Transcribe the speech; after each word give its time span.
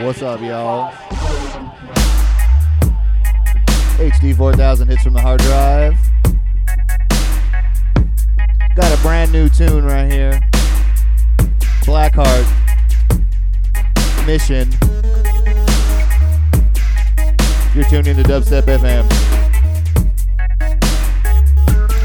What's 0.00 0.20
up, 0.20 0.42
y'all? 0.42 0.92
HD 3.96 4.36
4000 4.36 4.88
hits 4.88 5.02
from 5.02 5.14
the 5.14 5.20
hard 5.22 5.40
drive. 5.40 5.96
Got 8.76 8.92
a 8.92 9.00
brand 9.00 9.32
new 9.32 9.48
tune 9.48 9.86
right 9.86 10.12
here. 10.12 10.38
Blackheart. 11.86 12.46
Mission. 14.26 14.68
You're 17.74 17.88
tuned 17.88 18.06
into 18.06 18.22
Dubstep 18.22 18.64
FM. 18.64 19.10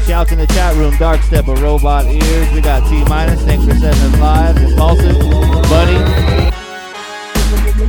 Shouts 0.06 0.32
in 0.32 0.38
the 0.38 0.46
chat 0.46 0.74
room, 0.76 0.96
Dark 0.96 1.20
Step 1.22 1.46
of 1.46 1.60
Robot 1.60 2.06
Ears. 2.06 2.52
We 2.54 2.62
got 2.62 2.88
T 2.88 3.04
minus, 3.04 3.42
thanks 3.42 3.66
for 3.66 3.74
setting 3.74 4.02
us 4.02 4.18
live. 4.18 4.56
Impulsive, 4.56 5.18
Bunny, 5.68 6.41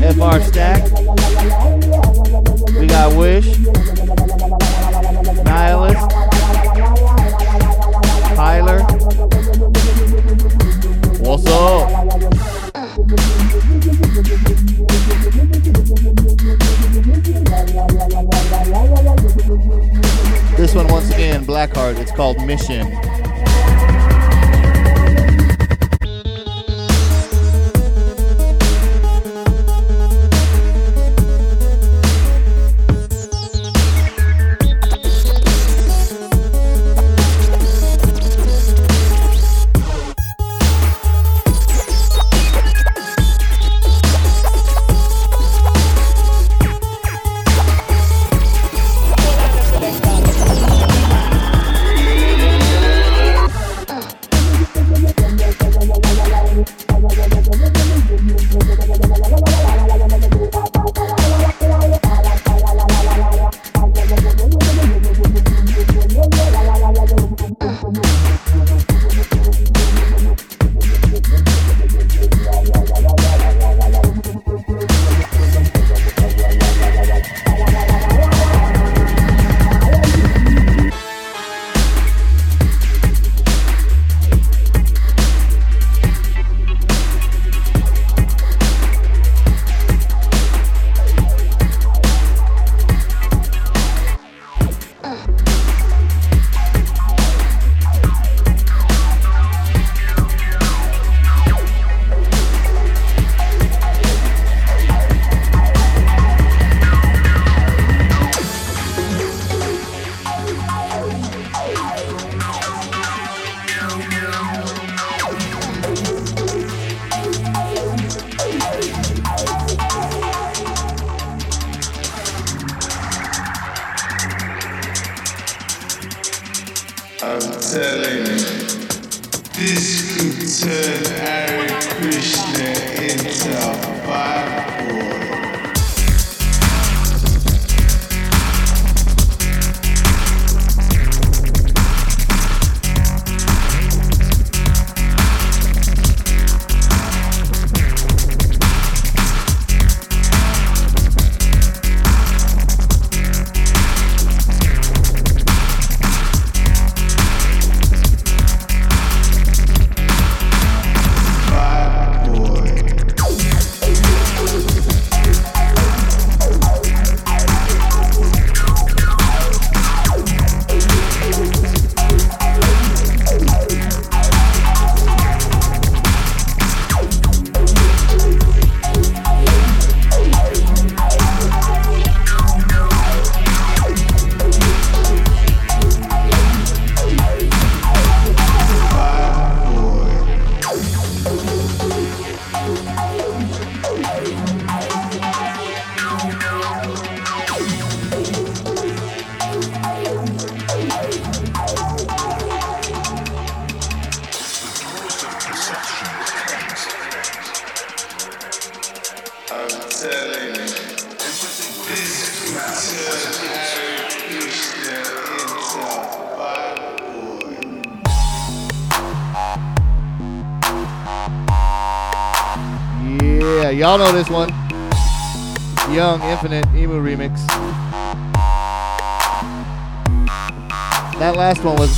FR 0.03 0.41
Stack. 0.41 0.83
We 2.77 2.87
got 2.87 3.15
Wish, 3.15 3.57
Nihilist, 5.45 6.09
Tyler. 8.35 8.81
What's 11.21 11.45
up? 11.47 11.87
This 20.57 20.75
one, 20.75 20.87
once 20.89 21.09
again, 21.13 21.45
Blackheart. 21.45 21.97
It's 21.99 22.11
called 22.11 22.45
Mission. 22.45 22.91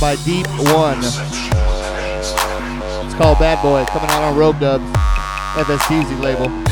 By 0.06 0.14
Deep 0.24 0.46
One. 0.72 1.00
It's 1.00 1.14
called 3.14 3.40
Bad 3.40 3.60
Boy, 3.60 3.84
coming 3.86 4.08
out 4.10 4.22
on 4.22 4.36
Rogue 4.38 4.60
Dubs, 4.60 4.84
FSTZ 5.56 6.20
label. 6.20 6.65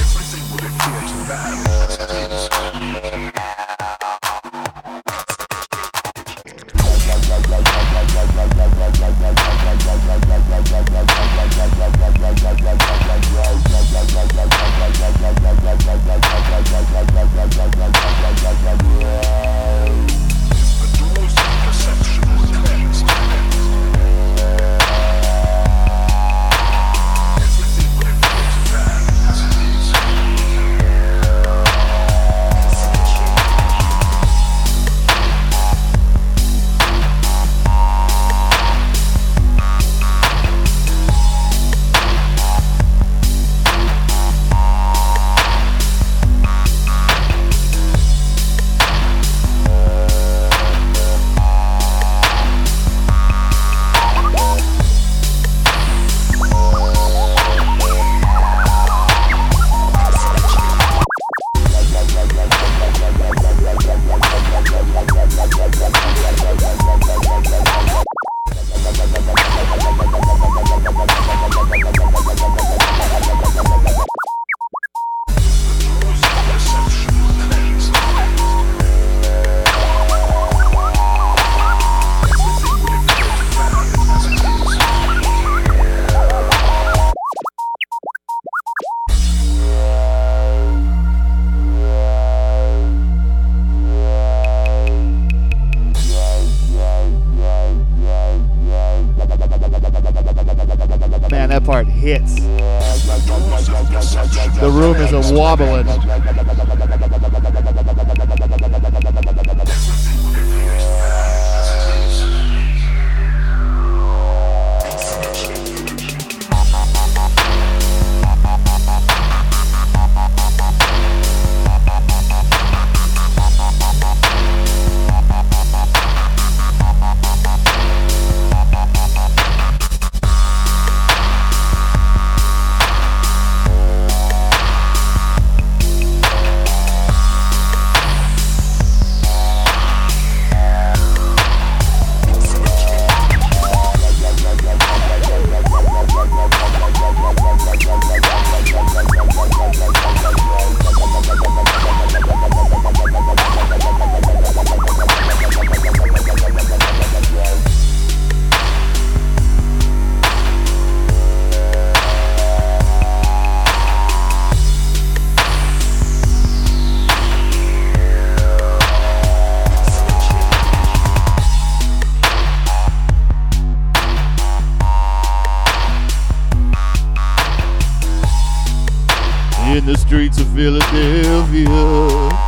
In 179.75 179.87
the 179.87 179.97
streets 179.97 180.39
of 180.39 180.47
Philadelphia. 180.51 182.44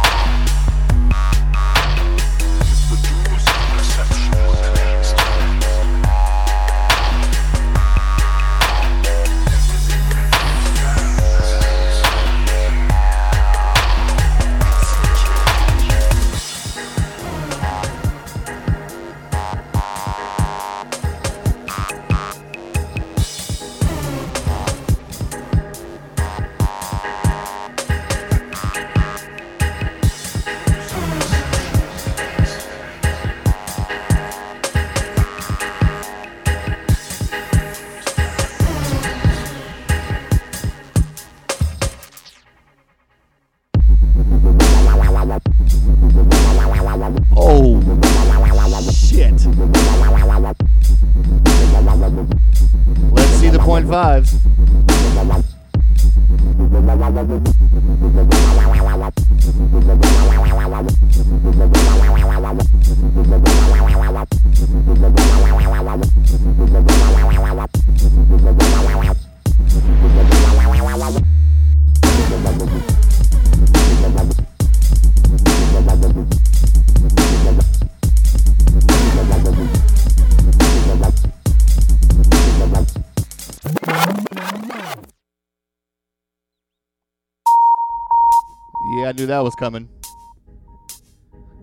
Was 89.46 89.54
coming. 89.54 89.88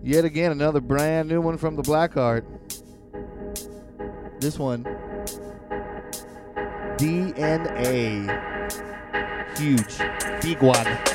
Yet 0.02 0.24
again, 0.24 0.52
another 0.52 0.80
brand 0.80 1.28
new 1.28 1.42
one 1.42 1.58
from 1.58 1.76
the 1.76 1.82
Black 1.82 2.14
Blackheart. 2.14 2.44
This 4.40 4.58
one, 4.58 4.84
DNA. 6.96 8.24
Huge. 9.58 9.98
Big 10.40 10.62
one. 10.62 11.13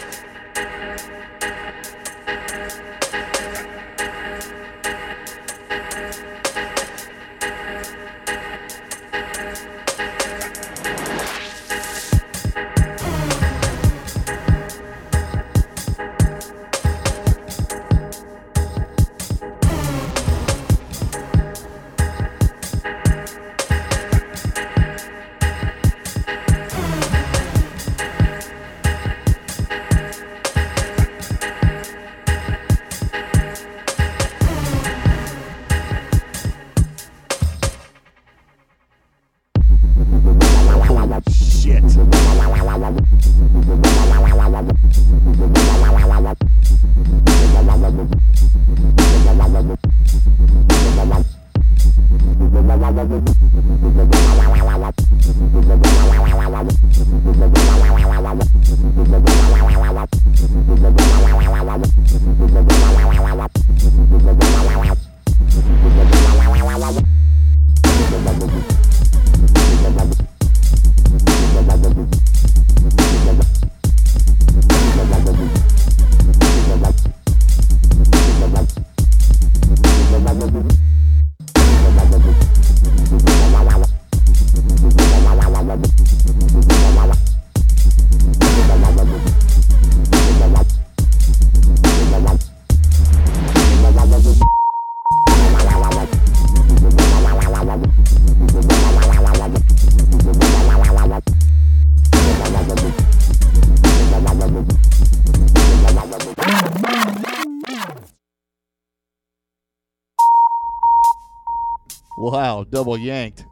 double 112.90 113.06
yanked. 113.06 113.46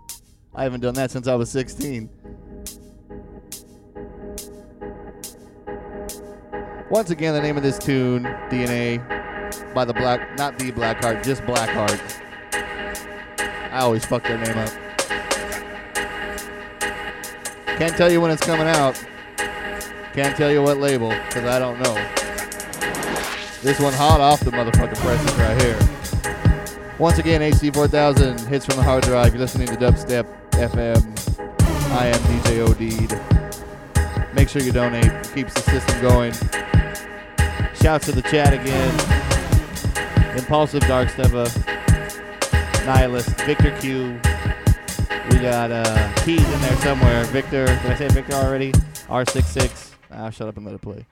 I 0.55 0.63
haven't 0.63 0.81
done 0.81 0.95
that 0.95 1.11
since 1.11 1.27
I 1.27 1.35
was 1.35 1.51
16. 1.51 2.09
Once 6.89 7.11
again, 7.11 7.35
the 7.35 7.41
name 7.41 7.55
of 7.57 7.61
this 7.61 7.77
tune, 7.77 8.23
DNA, 8.49 9.03
by 9.75 9.85
the 9.85 9.93
Black, 9.93 10.35
not 10.37 10.57
the 10.57 10.71
Blackheart, 10.71 11.23
just 11.23 11.43
Blackheart. 11.43 12.01
I 13.71 13.81
always 13.81 14.05
fuck 14.05 14.23
their 14.23 14.39
name 14.39 14.57
up. 14.57 14.71
Can't 17.77 17.95
tell 17.95 18.11
you 18.11 18.19
when 18.21 18.31
it's 18.31 18.43
coming 18.43 18.67
out. 18.67 18.99
Can't 20.13 20.35
tell 20.35 20.51
you 20.51 20.63
what 20.63 20.77
label, 20.79 21.09
because 21.09 21.43
I 21.43 21.59
don't 21.59 21.79
know. 21.79 21.93
This 23.61 23.79
one 23.79 23.93
hot 23.93 24.19
off 24.19 24.39
the 24.39 24.49
motherfucking 24.49 24.95
presses 24.95 25.35
right 25.35 25.61
here. 25.61 25.96
Once 26.99 27.19
again, 27.19 27.41
HD 27.41 27.71
4000 27.71 28.39
hits 28.47 28.65
from 28.65 28.77
the 28.77 28.81
hard 28.81 29.03
drive. 29.03 29.31
You're 29.31 29.41
listening 29.41 29.67
to 29.67 29.75
Dubstep 29.75 30.25
FM. 30.53 30.97
I 31.91 32.07
am 32.07 32.19
DJ 32.21 32.67
O'Deed. 32.67 34.33
Make 34.33 34.49
sure 34.49 34.63
you 34.63 34.71
donate. 34.71 35.05
It 35.05 35.31
keeps 35.35 35.53
the 35.53 35.61
system 35.61 36.01
going. 36.01 36.33
Shouts 37.75 38.07
to 38.07 38.13
the 38.13 38.23
chat 38.23 38.51
again. 38.51 38.91
Impulsive 40.35 40.81
Dark 40.81 41.09
Stepper. 41.09 41.45
Nihilist. 42.87 43.29
Victor 43.41 43.77
Q. 43.79 44.19
We 45.29 45.37
got 45.37 45.69
uh, 45.69 46.13
keys 46.23 46.43
in 46.51 46.61
there 46.61 46.77
somewhere. 46.77 47.23
Victor, 47.25 47.67
did 47.67 47.85
I 47.85 47.95
say 47.95 48.07
Victor 48.07 48.33
already? 48.33 48.71
R66. 49.07 49.91
Ah, 50.09 50.31
shut 50.31 50.47
up 50.47 50.57
and 50.57 50.65
let 50.65 50.73
it 50.73 50.81
play. 50.81 51.05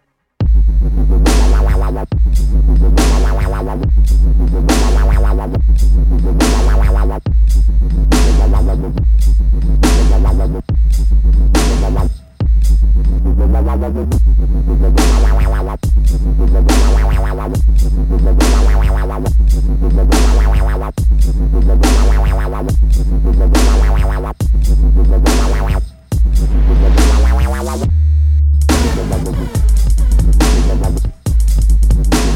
That's 30.75 31.14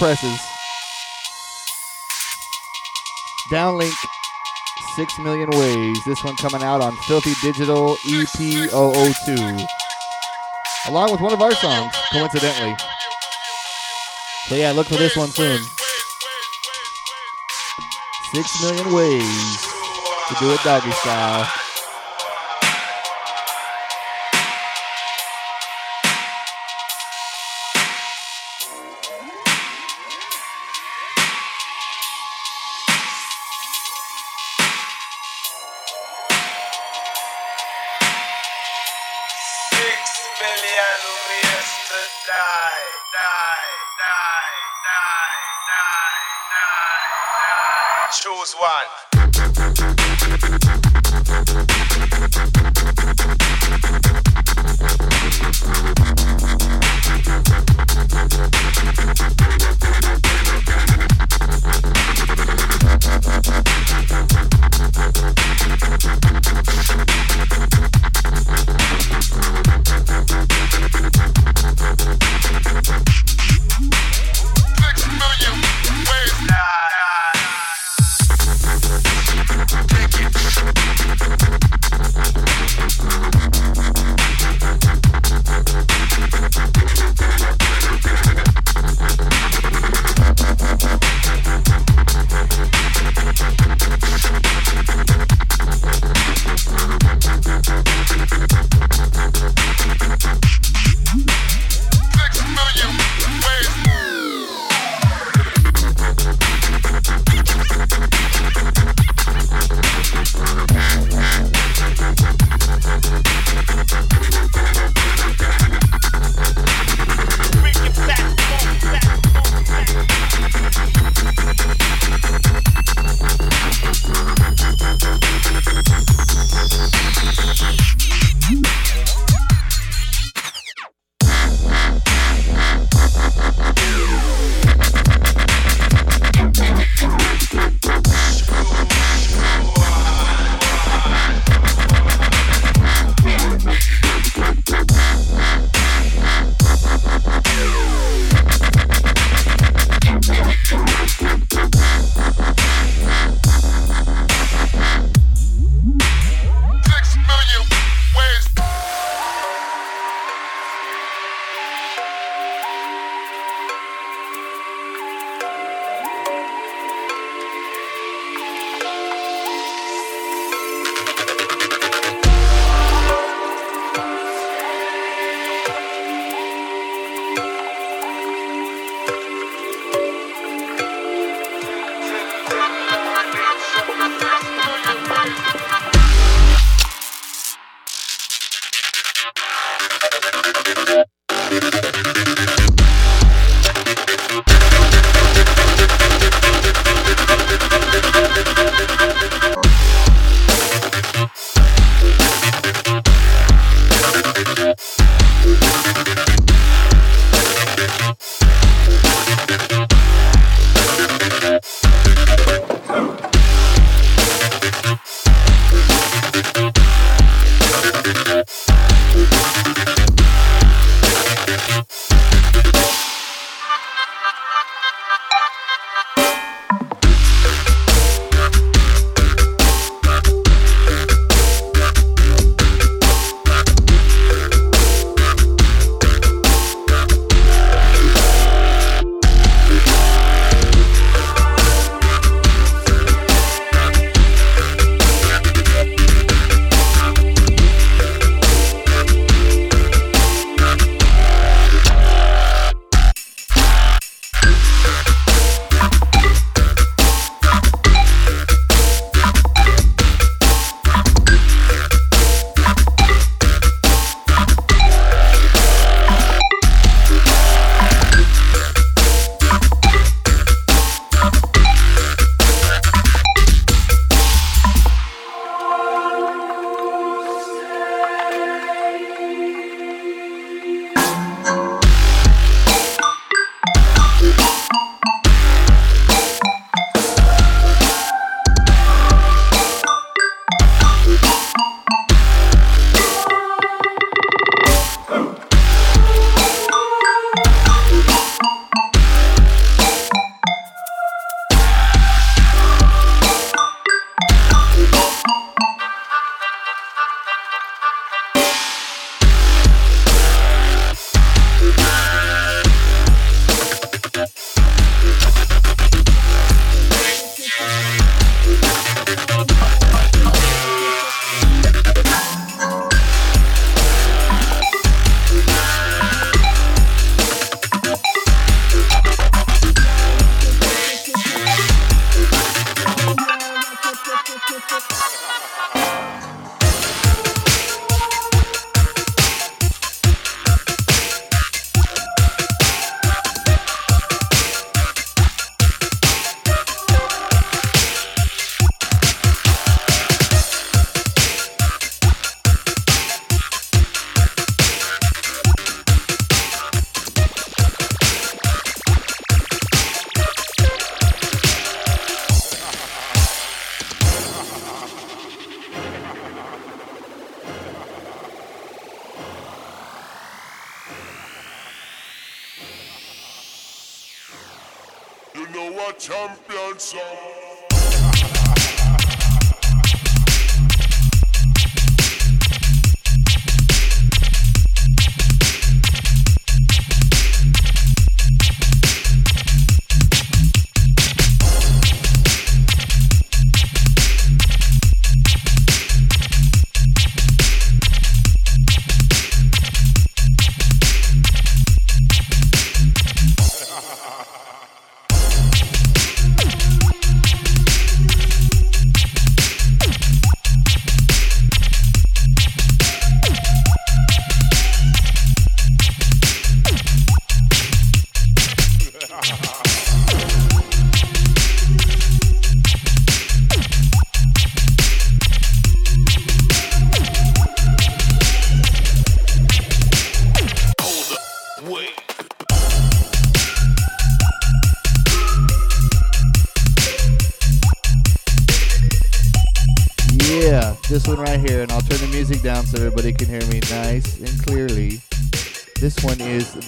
Presses. 0.00 0.40
Downlink, 3.50 3.92
6 4.96 5.18
Million 5.18 5.50
Ways. 5.50 6.02
This 6.06 6.24
one 6.24 6.36
coming 6.36 6.62
out 6.62 6.80
on 6.80 6.96
Filthy 7.06 7.34
Digital 7.42 7.98
E 8.08 8.22
EP 8.22 8.70
002. 8.70 9.66
Along 10.88 11.12
with 11.12 11.20
one 11.20 11.34
of 11.34 11.42
our 11.42 11.52
songs, 11.52 11.94
coincidentally. 12.10 12.74
So 14.48 14.54
yeah, 14.54 14.72
look 14.72 14.86
for 14.86 14.96
this 14.96 15.14
one 15.18 15.28
soon. 15.28 15.60
Six 18.32 18.62
million 18.62 18.94
ways 18.94 19.56
to 20.28 20.34
do 20.40 20.50
it 20.50 20.60
doggy 20.64 20.92
style. 20.92 21.59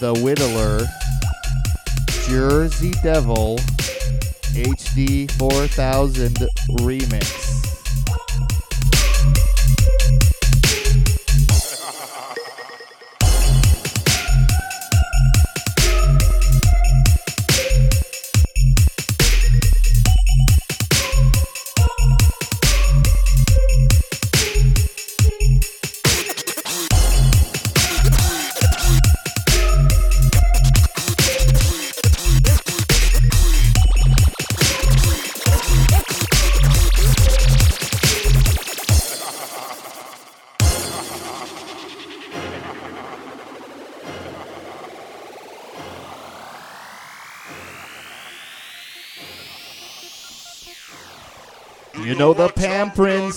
The 0.02 0.14
Whittler 0.14 0.84
Jersey 2.28 2.90
Devil 3.04 3.58
HD 4.52 5.30
4000 5.30 6.34
remix. 6.80 7.61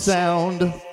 Sound. 0.06 0.85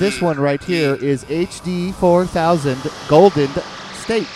This 0.00 0.20
one 0.22 0.40
right 0.40 0.64
here 0.64 0.94
is 0.94 1.26
HD 1.26 1.92
4000 1.92 2.90
Golden 3.06 3.50
State. 3.92 4.26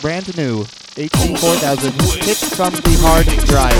Brand 0.00 0.36
new 0.36 0.62
HD 0.62 1.36
4000 1.36 1.92
hits 2.22 2.54
from 2.54 2.72
the 2.74 2.96
hard 3.00 3.26
drive. 3.48 3.74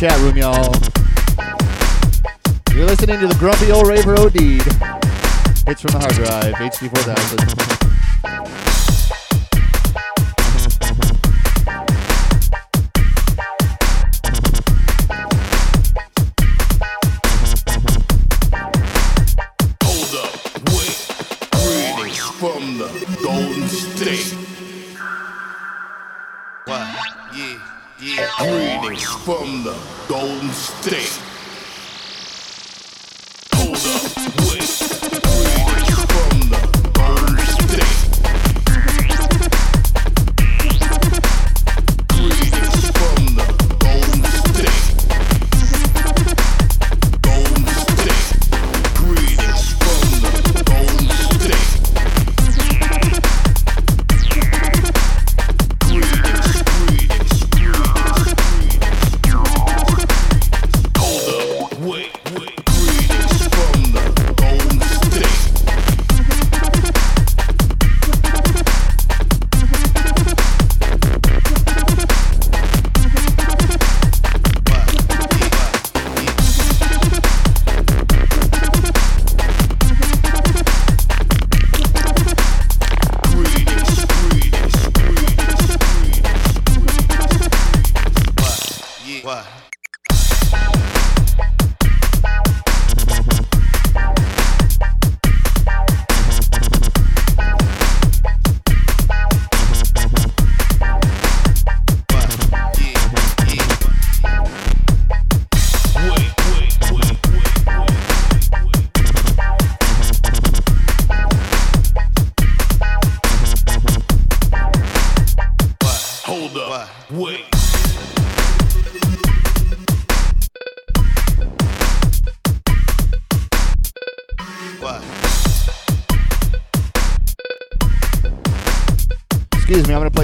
chat 0.00 0.18
room, 0.20 0.34
y'all. 0.34 0.72
You're 2.74 2.86
listening 2.86 3.20
to 3.20 3.26
the 3.26 3.36
Grumpy 3.38 3.70
Old 3.70 3.86
Raver 3.86 4.18
O'Deed. 4.18 4.62
It's 5.66 5.82
from 5.82 5.92
the 5.92 5.98
hard 5.98 6.14
drive, 6.14 6.54
HD4000. 6.54 7.19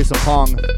Ladies 0.08 0.75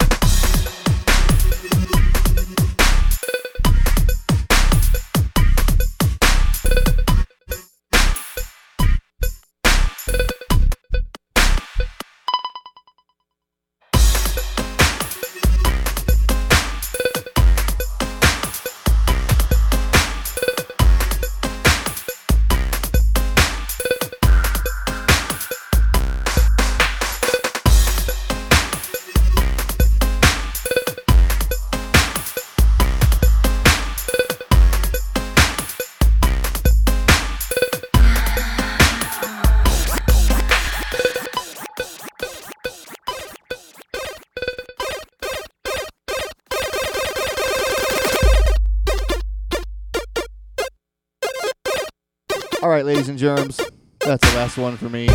germs. 53.18 53.60
That's 54.00 54.30
the 54.30 54.36
last 54.36 54.56
one 54.56 54.76
for 54.76 54.88
me. 54.88 55.08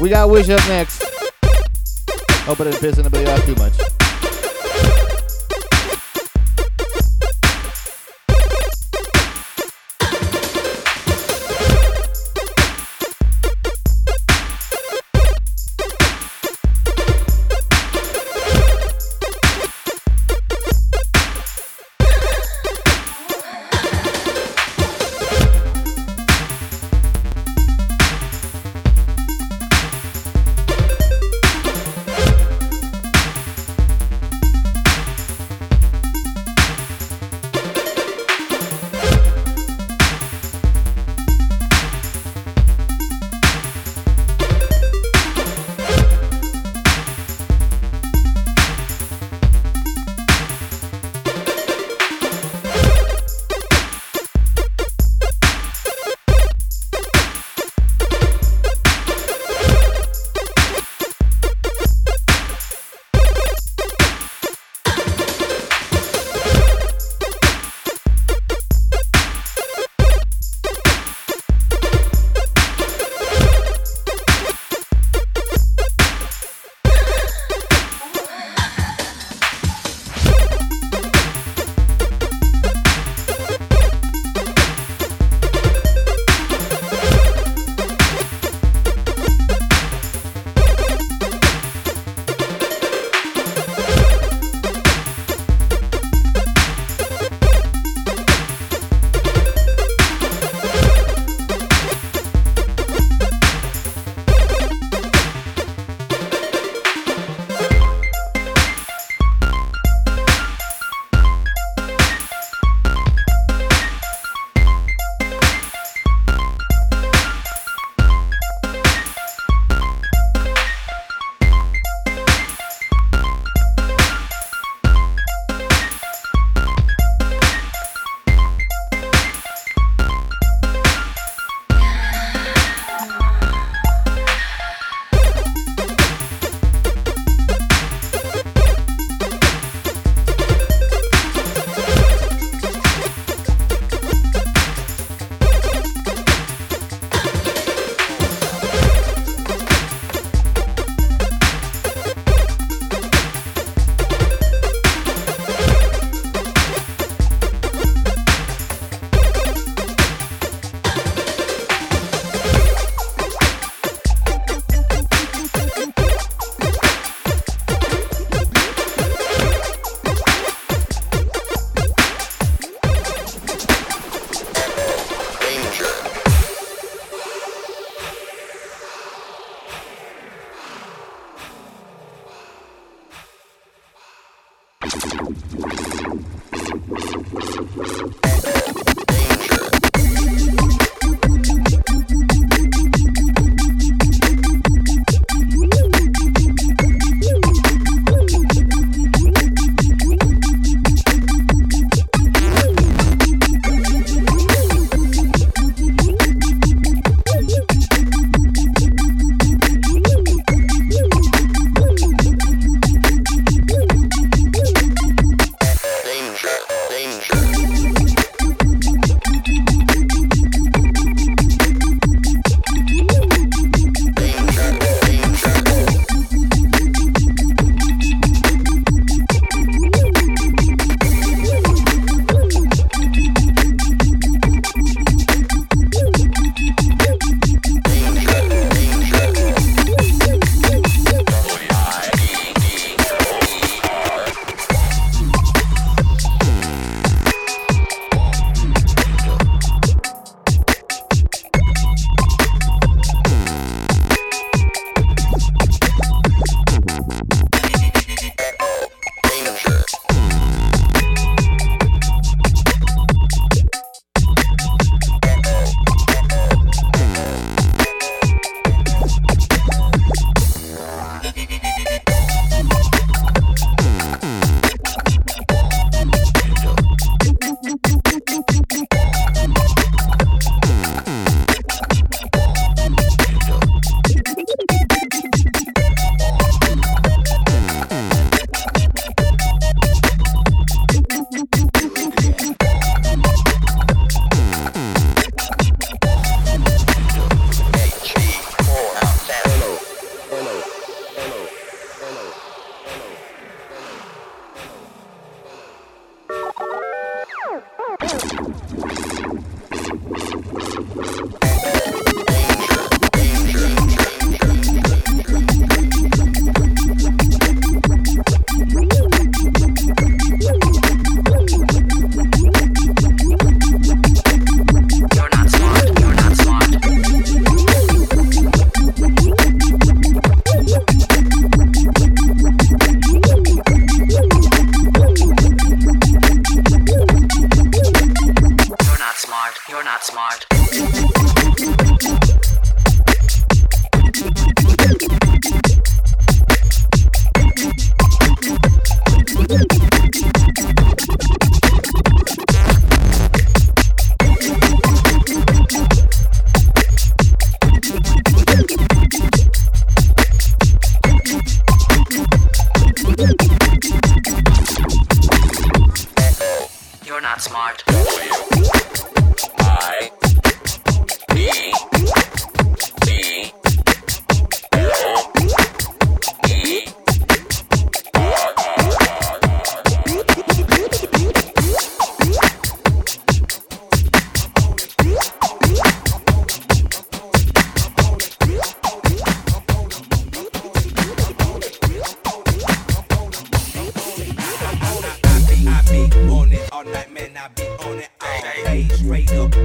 We 0.00 0.08
got 0.08 0.28
Wish 0.28 0.48
up 0.48 0.66
next. 0.68 1.02
Hope 2.44 2.60
I 2.60 2.64
didn't 2.64 2.80
piss 2.80 2.98
anybody 2.98 3.26
off 3.26 3.44
too 3.44 3.54
much. 3.54 3.99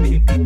me. 0.02 0.45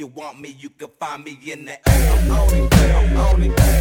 Where 0.00 0.30
we 0.40 0.54
move 0.54 0.78
that 0.78 1.24
we 1.24 1.34
do 1.34 1.56
sling 1.56 1.66
that 1.66 1.82
blow. 2.26 2.46
Get 2.48 2.70
dope 2.70 3.18
on 3.18 3.40
the 3.40 3.77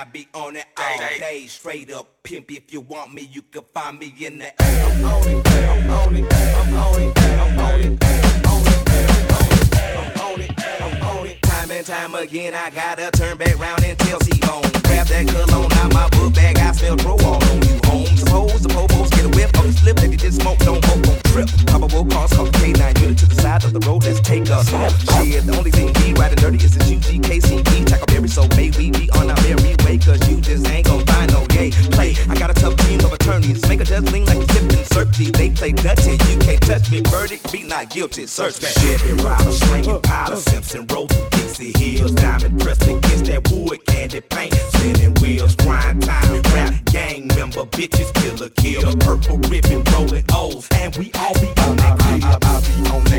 I 0.00 0.04
be 0.04 0.26
on 0.32 0.56
it 0.56 0.64
all 0.78 0.98
day. 0.98 1.44
Straight 1.46 1.92
up 1.92 2.08
pimp. 2.22 2.50
If 2.50 2.72
you 2.72 2.80
want 2.80 3.12
me, 3.12 3.28
you 3.30 3.42
can 3.42 3.60
find 3.74 3.98
me 3.98 4.14
in 4.18 4.38
the 4.38 4.50
I'm 4.58 5.04
on 5.04 5.28
it, 5.28 5.46
I'm 5.46 5.90
on 5.90 6.16
it, 6.16 6.32
I'm 6.32 6.74
on 6.74 7.02
it, 7.02 7.18
I'm 7.18 7.58
on 7.58 7.80
it, 7.80 8.02
I'm 8.02 8.46
on 8.46 8.64
it, 8.64 8.80
I'm 9.98 10.20
on 10.24 10.40
it, 10.40 10.52
I'm 10.80 11.02
on 11.02 11.26
it. 11.26 11.42
Time 11.42 11.70
and 11.70 11.86
time 11.86 12.14
again, 12.14 12.54
I 12.54 12.70
gotta 12.70 13.10
turn 13.10 13.36
back 13.36 13.58
round 13.58 13.84
and 13.84 13.98
tell 13.98 14.18
C 14.20 14.40
on. 14.48 14.62
Grab 14.84 15.06
that 15.08 15.28
cologne 15.28 15.70
out 15.70 15.92
my 15.92 16.08
book 16.08 16.32
bag, 16.32 16.56
I 16.56 16.72
smell 16.72 16.96
throw 16.96 17.18
all 17.18 17.44
on 17.44 17.60
you 17.60 17.78
home. 17.84 18.16
Suppose 18.16 18.62
the 18.62 18.70
popos 18.70 19.10
get 19.10 19.26
a 19.26 19.28
whiff 19.28 19.52
of 19.54 19.64
the 19.66 19.72
slip, 19.72 19.98
if 19.98 20.12
you 20.12 20.16
just 20.16 20.40
smoke, 20.40 20.60
don't 20.60 20.82
hope, 20.82 21.02
don't 21.02 21.24
trip. 21.24 21.48
Probable 21.66 22.06
cause, 22.06 22.32
call 22.32 22.46
side 23.60 23.74
of 23.74 23.80
the 23.80 23.88
road, 23.88 24.04
let's 24.04 24.20
take 24.20 24.48
us. 24.50 24.68
Shit, 24.68 25.44
the 25.46 25.54
only 25.56 25.70
thing 25.70 25.92
we 26.02 26.14
riding 26.14 26.36
dirty 26.36 26.56
is 26.64 26.76
the 26.76 26.84
UGK 26.84 27.42
CD. 27.42 27.84
Tackleberry, 27.84 28.28
so 28.28 28.46
may 28.56 28.70
we 28.76 28.90
be 28.90 29.10
on 29.12 29.30
our 29.30 29.40
merry 29.42 29.74
way, 29.84 29.98
cause 29.98 30.20
you 30.28 30.40
just 30.40 30.66
ain't 30.68 30.86
gon' 30.86 31.04
find 31.06 31.32
no 31.32 31.46
gay 31.46 31.70
play. 31.92 32.14
I 32.28 32.38
got 32.38 32.50
a 32.50 32.54
tough 32.54 32.76
team 32.86 33.00
of 33.00 33.12
attorneys, 33.12 33.66
make 33.68 33.80
a 33.80 33.84
judge 33.84 34.10
lean 34.12 34.24
like 34.26 34.38
a 34.38 34.46
tip 34.46 34.62
and 34.62 34.86
certainty. 34.86 35.30
They 35.30 35.50
play 35.50 35.72
Dutty, 35.72 36.12
you 36.12 36.38
can't 36.38 36.62
touch 36.62 36.90
me, 36.90 37.00
verdict, 37.06 37.52
be 37.52 37.62
not 37.64 37.90
guilty, 37.90 38.26
search 38.26 38.58
that. 38.60 38.72
Chevy 38.80 39.12
rider 39.22 39.52
slinging 39.52 40.00
powder. 40.02 40.36
Simpson 40.36 40.86
through 40.86 41.08
Dixie 41.30 41.72
Hills. 41.78 42.12
Diamond 42.12 42.60
pressed 42.60 42.82
against 42.82 43.24
that 43.26 43.50
wood 43.50 43.84
candy 43.86 44.20
paint. 44.20 44.54
Spinning 44.54 45.14
wheels, 45.20 45.56
grind 45.56 46.02
time. 46.02 46.42
Rap 46.54 46.74
gang 46.86 47.26
member, 47.28 47.64
bitches, 47.66 48.12
killer, 48.14 48.50
kill. 48.50 48.96
Purple 48.98 49.38
ribbon, 49.48 49.82
rolling 49.92 50.24
O's. 50.32 50.68
And 50.72 50.96
we 50.96 51.10
all 51.18 51.34
be 51.34 51.48
on 51.62 51.76
that 51.76 51.98
crib. 51.98 52.24
I, 52.24 52.38
I, 52.42 52.56
I 52.56 52.60
be 52.60 52.90
on 52.90 53.09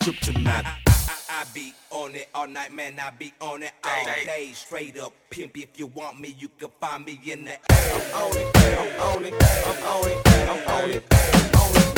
kryptonite. 0.00 0.64
I, 0.64 0.76
I, 0.86 1.40
I 1.40 1.44
be 1.54 1.74
on 1.90 2.14
it 2.14 2.28
all 2.34 2.46
night, 2.48 2.72
man. 2.72 2.98
I 2.98 3.10
be 3.10 3.32
on 3.40 3.62
it 3.62 3.72
all 3.84 4.04
day. 4.04 4.50
Straight 4.54 4.98
up 4.98 5.12
pimp. 5.30 5.56
If 5.56 5.78
you 5.78 5.86
want 5.88 6.20
me, 6.20 6.34
you 6.38 6.48
can 6.58 6.68
find 6.80 7.04
me 7.04 7.20
in 7.26 7.44
the 7.44 7.52
I'm 7.70 8.22
on 8.22 8.36
it, 8.36 8.56
I'm 8.56 9.00
on 9.00 9.24
it, 9.24 9.34
I'm 9.66 9.84
on 9.84 10.08
it, 10.08 10.18
I'm 10.26 10.68
on 10.68 10.90
it, 10.90 11.04
I'm 11.10 11.60
on 11.60 11.76
it, 11.76 11.97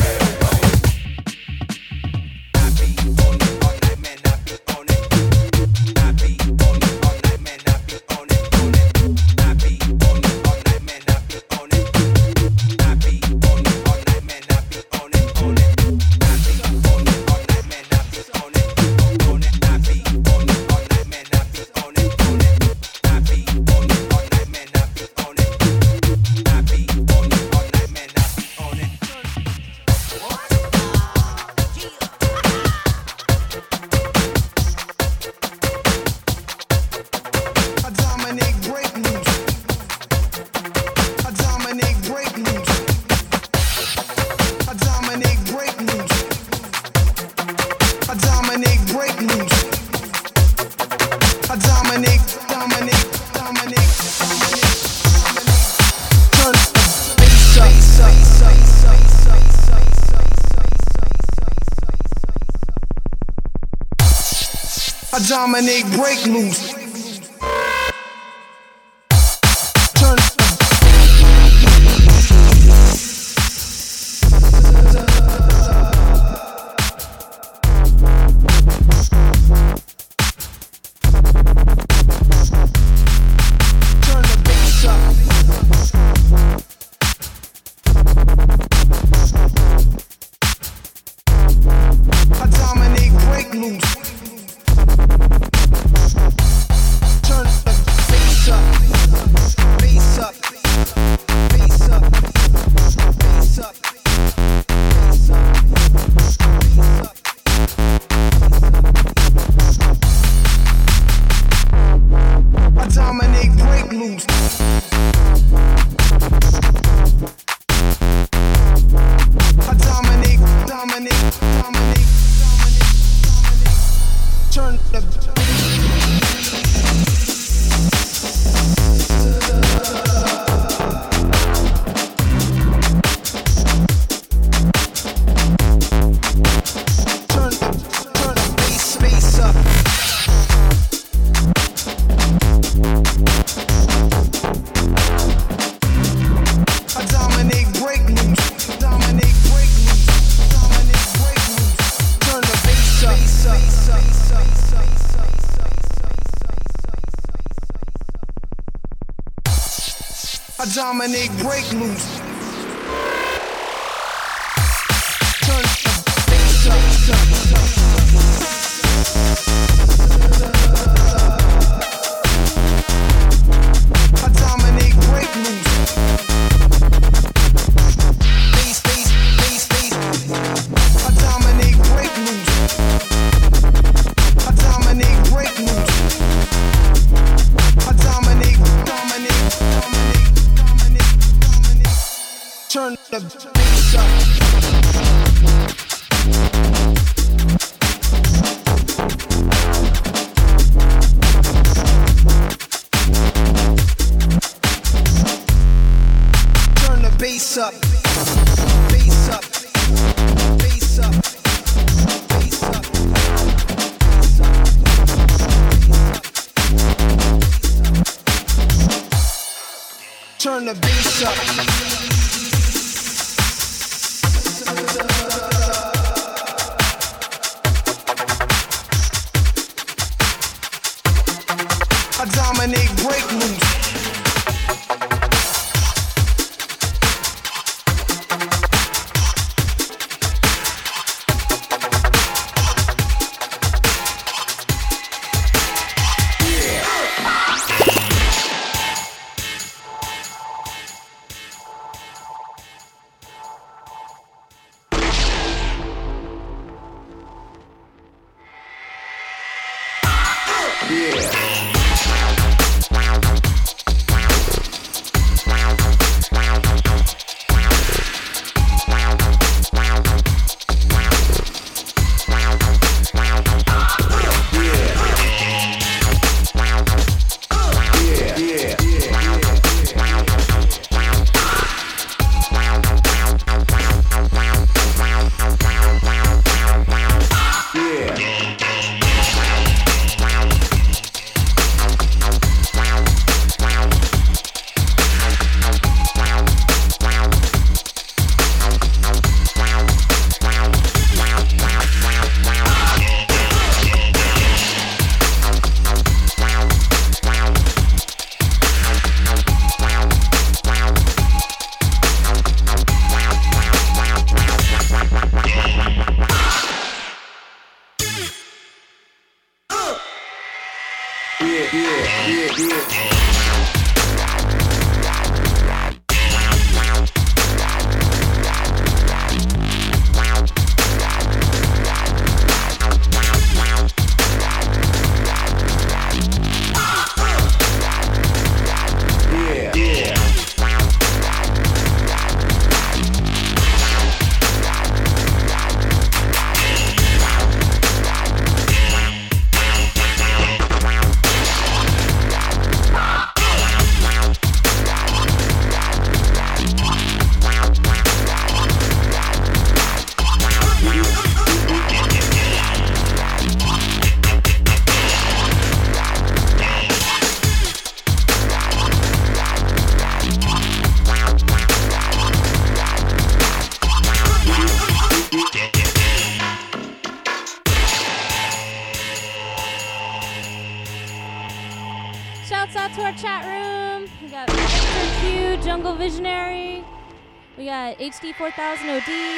5,000 388.61 388.91
OD. 388.91 389.30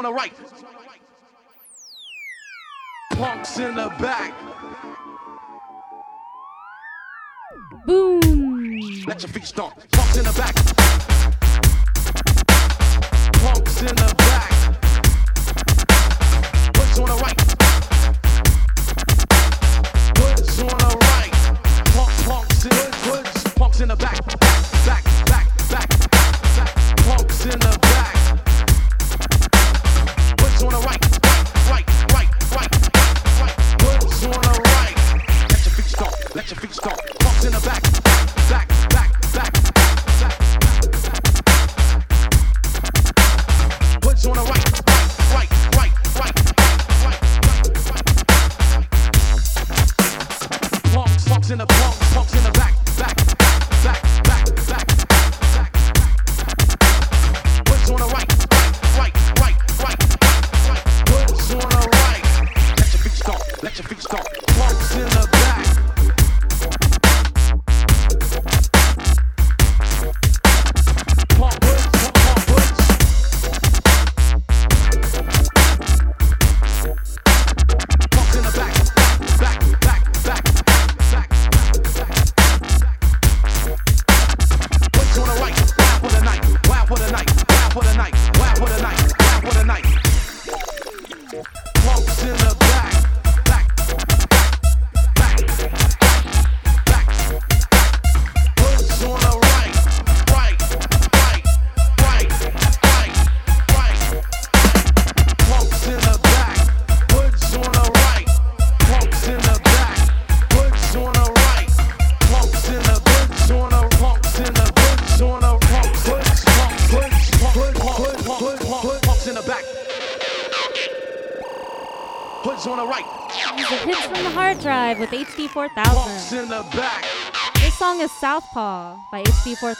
on 0.00 0.04
the 0.04 0.12
right. 0.14 0.32
Punks 3.12 3.58
in 3.58 3.74
the 3.74 3.88
back. 3.98 4.32
Boom. 7.84 9.02
Let 9.06 9.20
your 9.20 9.28
feet 9.28 9.44
stomp. 9.44 9.74
Punks 9.92 10.16
in 10.16 10.24
the 10.24 10.32
back. 10.32 10.54
Punks 13.42 13.82
in 13.82 13.94
the 13.94 14.14
back. 14.16 14.50
Punks 16.72 16.98
on 16.98 17.06
the 17.06 17.16
right. 17.16 17.36
Punks 20.14 20.60
on 20.60 20.78
the 20.78 20.96
right. 21.10 21.32
Punks, 21.92 22.22
punks 22.22 22.64
in, 22.64 23.52
punks 23.54 23.80
in 23.80 23.88
the 23.88 23.96
back. 23.96 24.39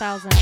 thousand. 0.01 0.33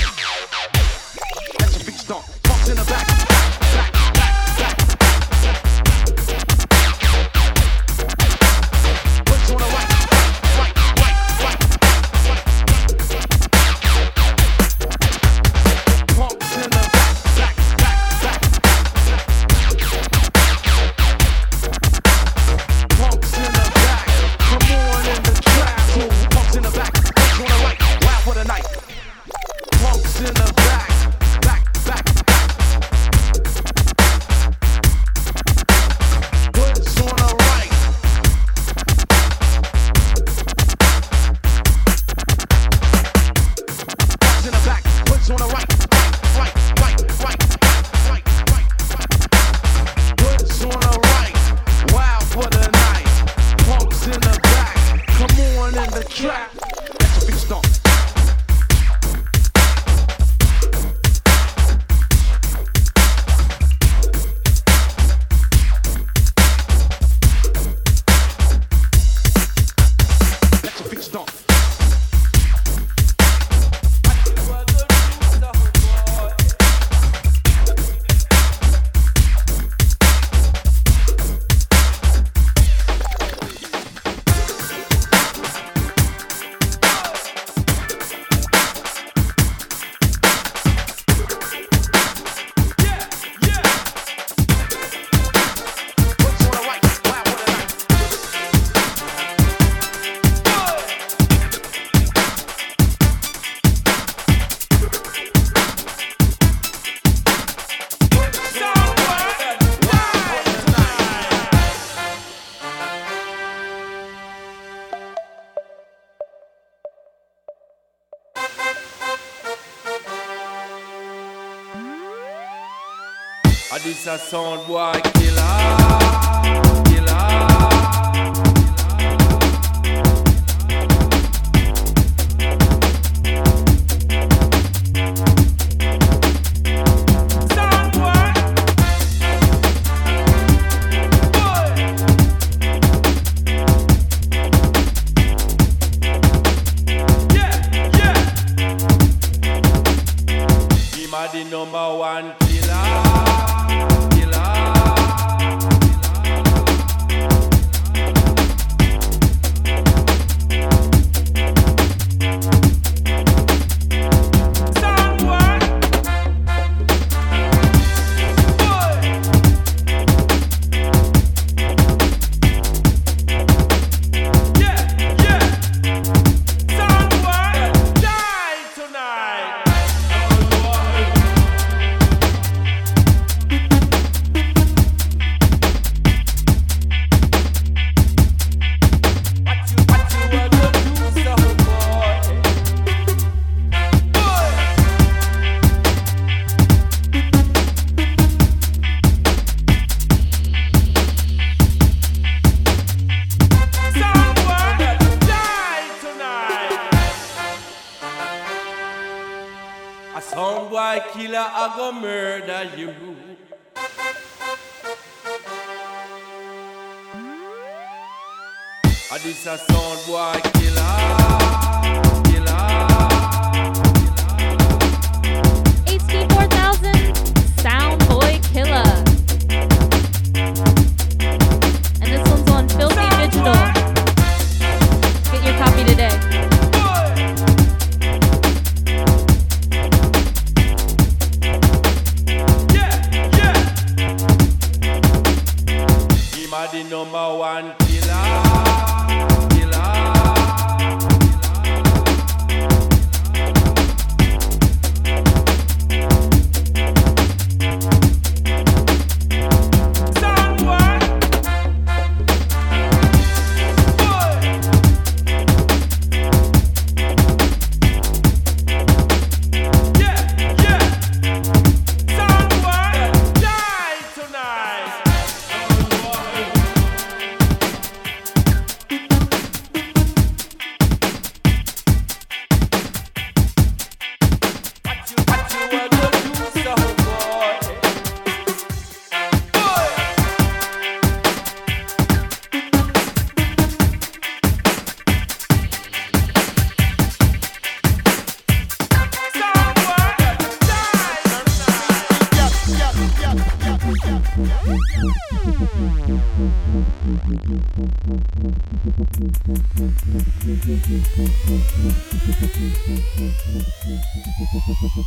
a 124.08 124.18
sound 124.18 124.66
boy. 124.66 125.17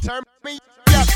Turn 0.03 0.23
me 0.43 0.59
up, 0.93 1.07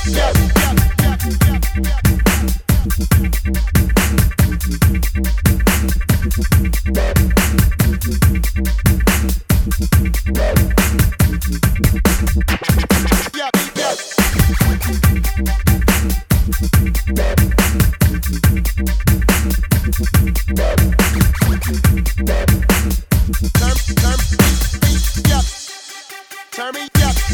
up. 22.30 22.75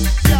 Peace. 0.04 0.31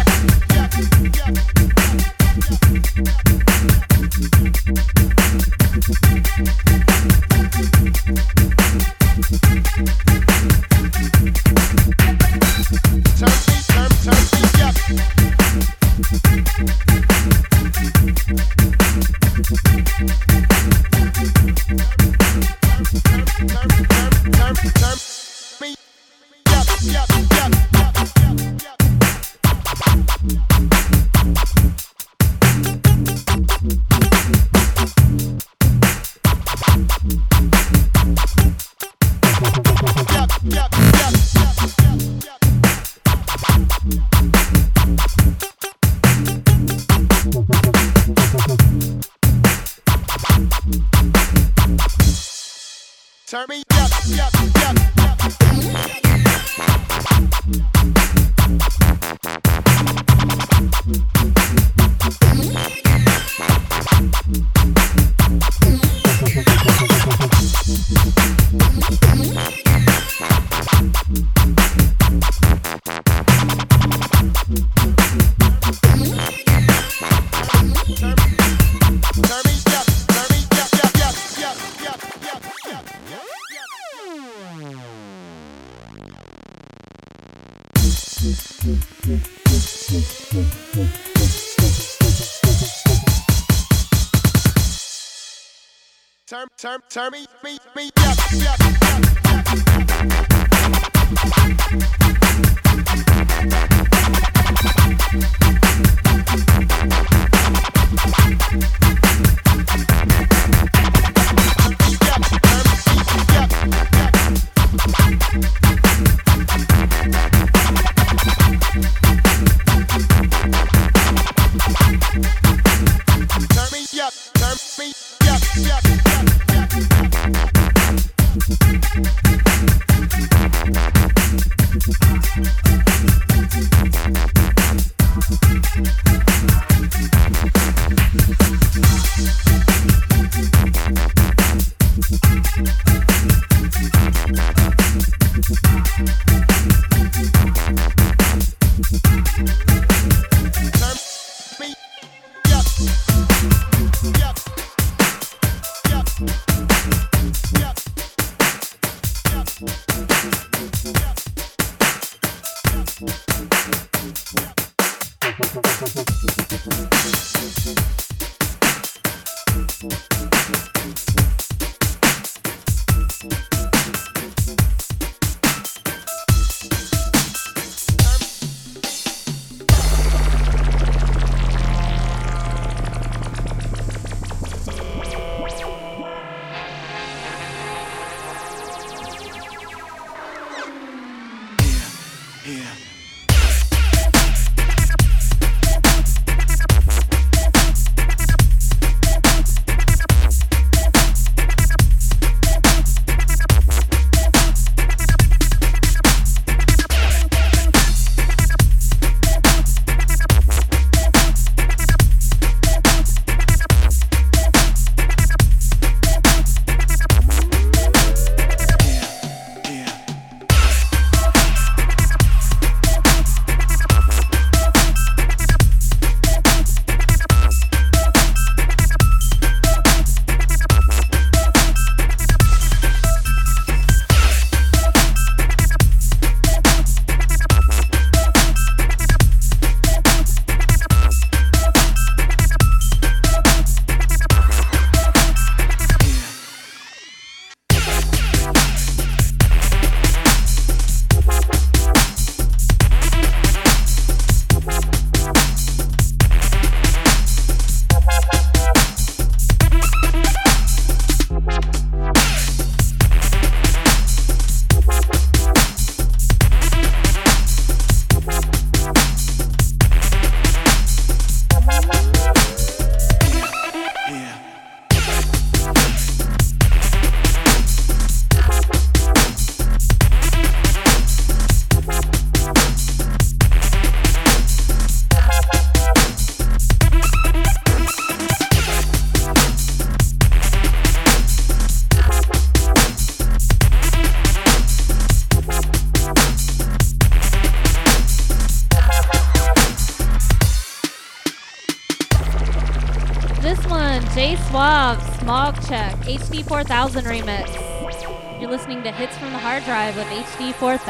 64,000 306.42 307.04
remix. 307.04 308.40
You're 308.40 308.50
listening 308.50 308.82
to 308.82 308.90
Hits 308.90 309.16
from 309.16 309.30
the 309.30 309.38
Hard 309.38 309.64
Drive 309.64 309.96
with 309.96 310.08
HD4000. 310.08 310.81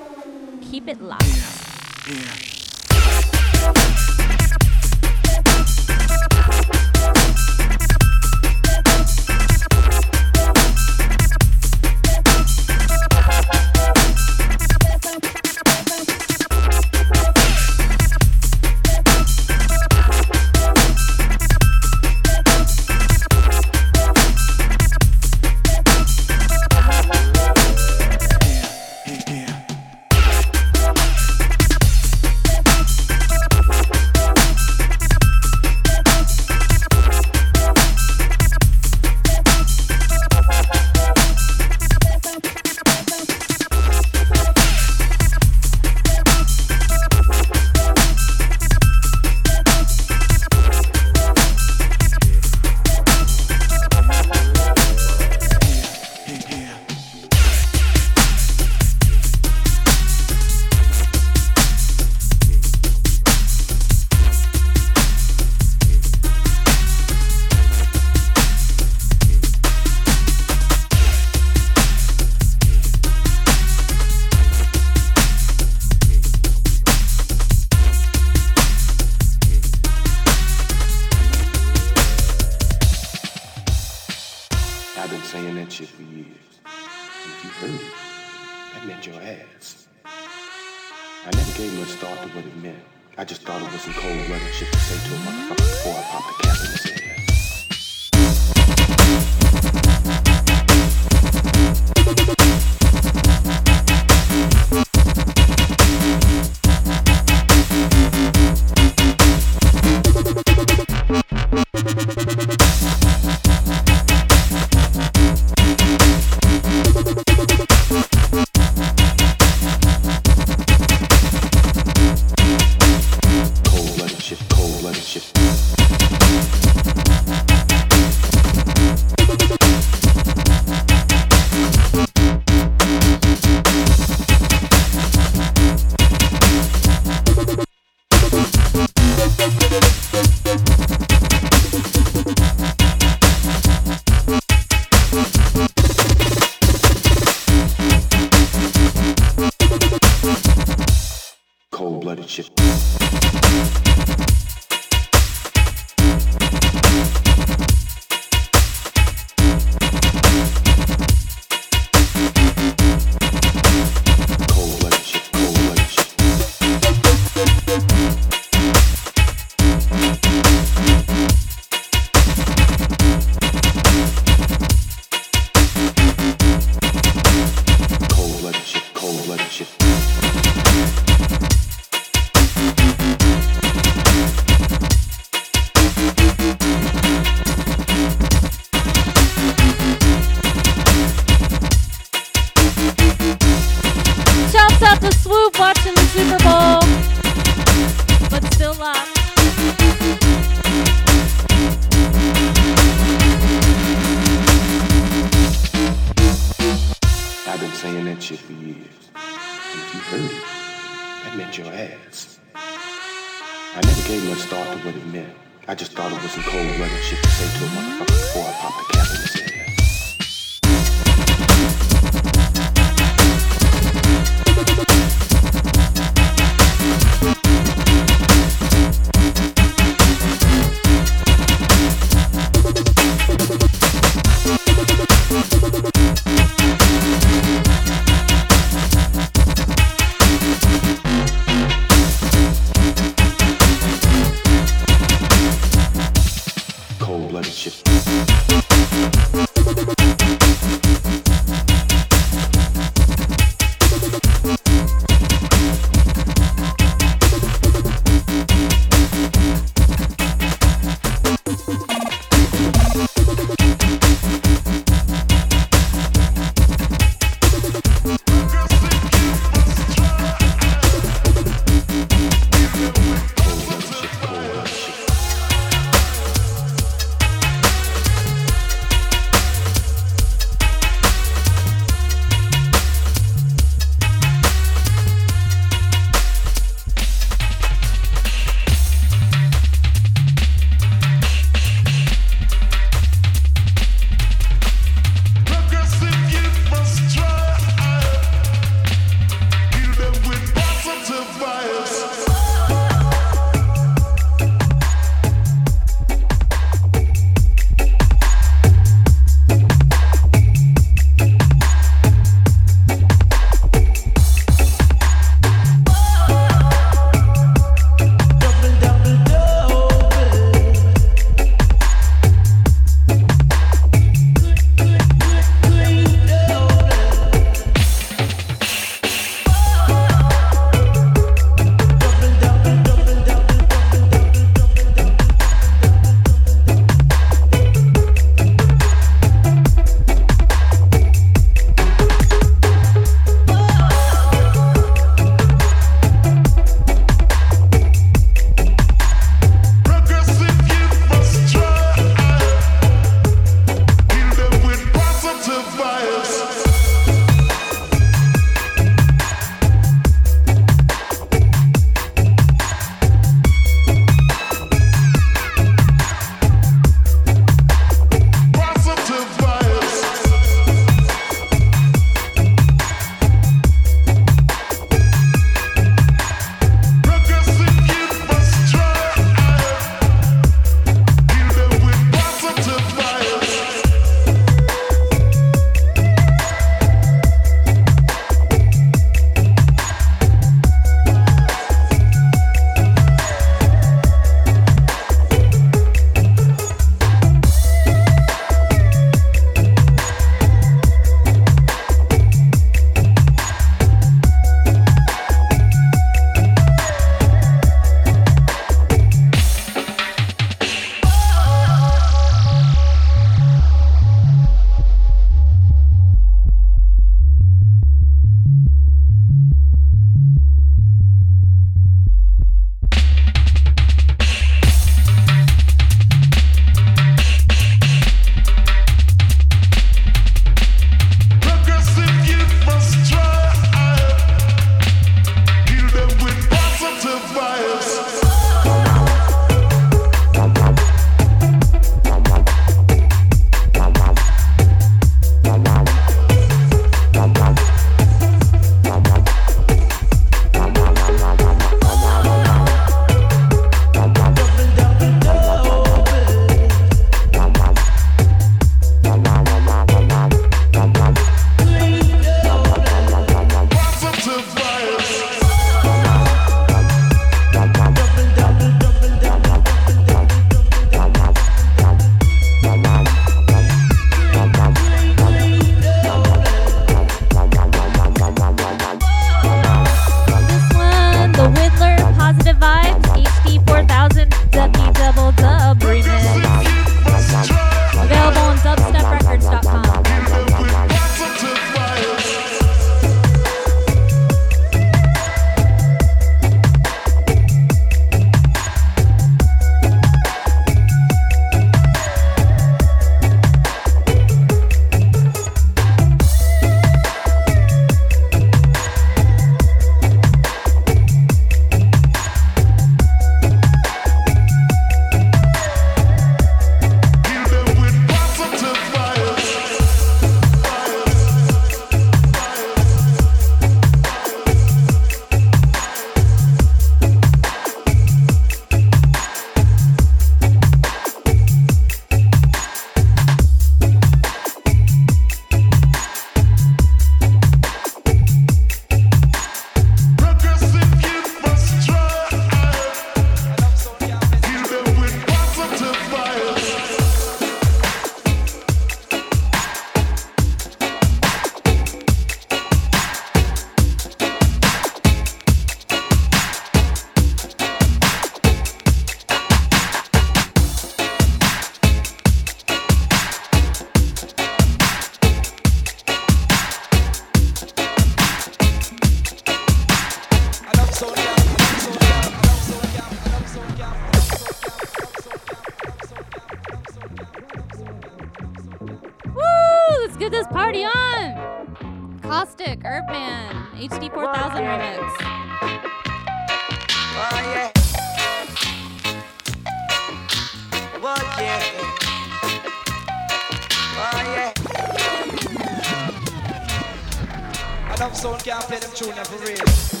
Sound 598.13 598.43
can't 598.43 598.63
play 598.65 598.79
them 598.79 598.91
tune 598.93 599.13
for 599.25 599.37
real. 599.45 600.00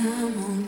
Feel 0.00 0.14
on 0.14 0.59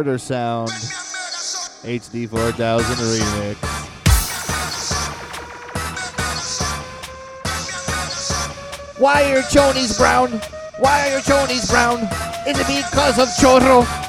Murder 0.00 0.16
Sound, 0.16 0.70
HD 1.84 2.26
4000 2.26 2.96
remix. 2.96 3.56
Why 8.98 9.24
are 9.24 9.28
your 9.28 9.42
chonies 9.42 9.98
brown? 9.98 10.40
Why 10.78 11.02
are 11.02 11.10
your 11.10 11.20
chonies 11.20 11.68
brown? 11.68 11.98
Is 12.48 12.58
it 12.58 12.66
because 12.66 13.18
of 13.18 13.28
chorro? 13.36 13.99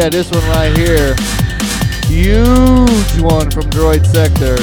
Yeah, 0.00 0.08
this 0.08 0.30
one 0.30 0.42
right 0.48 0.74
here. 0.78 1.14
Huge 2.06 3.20
one 3.20 3.50
from 3.50 3.68
Droid 3.68 4.06
Sector. 4.06 4.56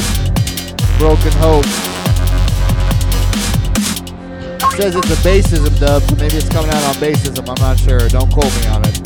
Broken 0.98 1.32
Hope. 1.34 1.64
Says 4.74 4.96
it's 4.96 5.12
a 5.12 5.16
bassism 5.22 5.80
dub, 5.80 6.02
so 6.02 6.16
maybe 6.16 6.38
it's 6.38 6.50
coming 6.50 6.72
out 6.72 6.84
on 6.86 6.96
bassism. 6.96 7.48
I'm 7.48 7.62
not 7.62 7.78
sure. 7.78 8.10
Don't 8.10 8.34
quote 8.34 8.52
me 8.62 8.66
on 8.66 8.82
it. 8.88 8.97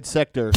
Sector. 0.00 0.52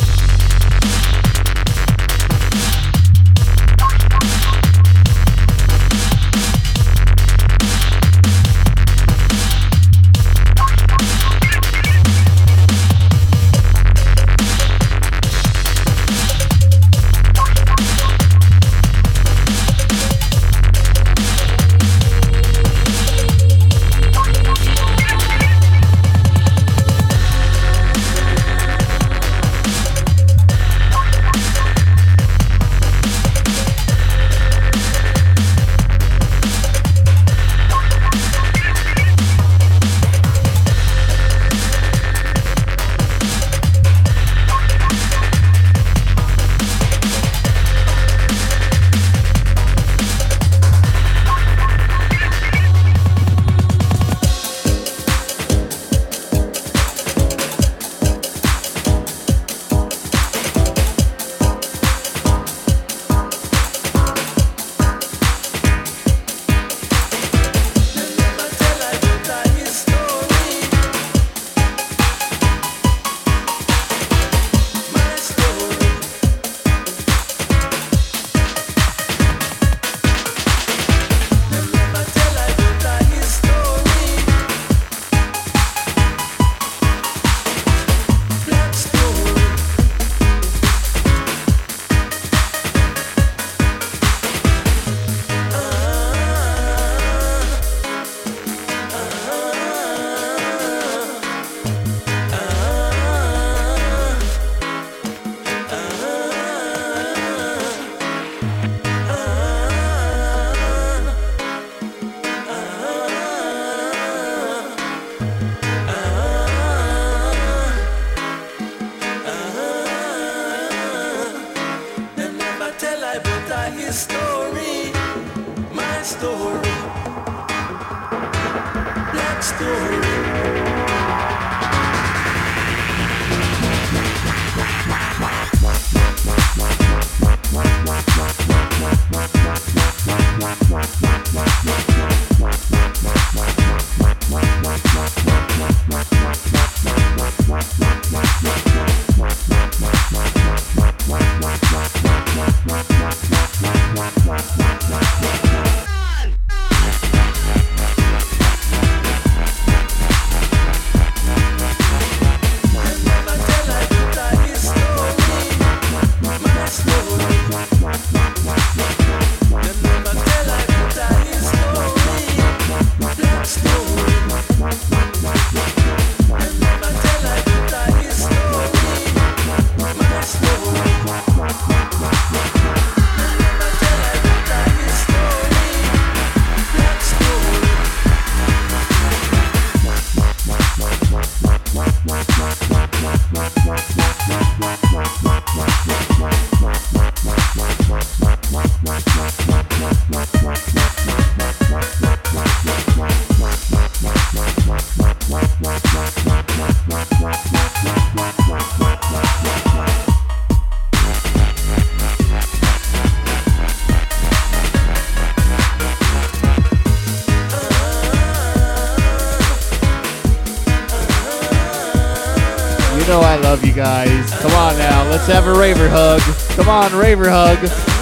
Let's 225.15 225.27
have 225.27 225.47
a 225.47 225.53
raver 225.57 225.87
hug. 225.87 226.19
Come 226.57 226.67
on, 226.67 226.93
raver 226.93 227.29
hug. 227.29 227.94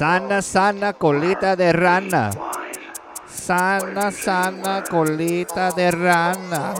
Sana, 0.00 0.40
sana 0.40 0.94
colita 0.94 1.54
de 1.54 1.72
rana. 1.72 2.30
Sana, 3.28 4.10
sana 4.10 4.80
colita 4.88 5.70
de 5.76 5.90
rana. 5.90 6.72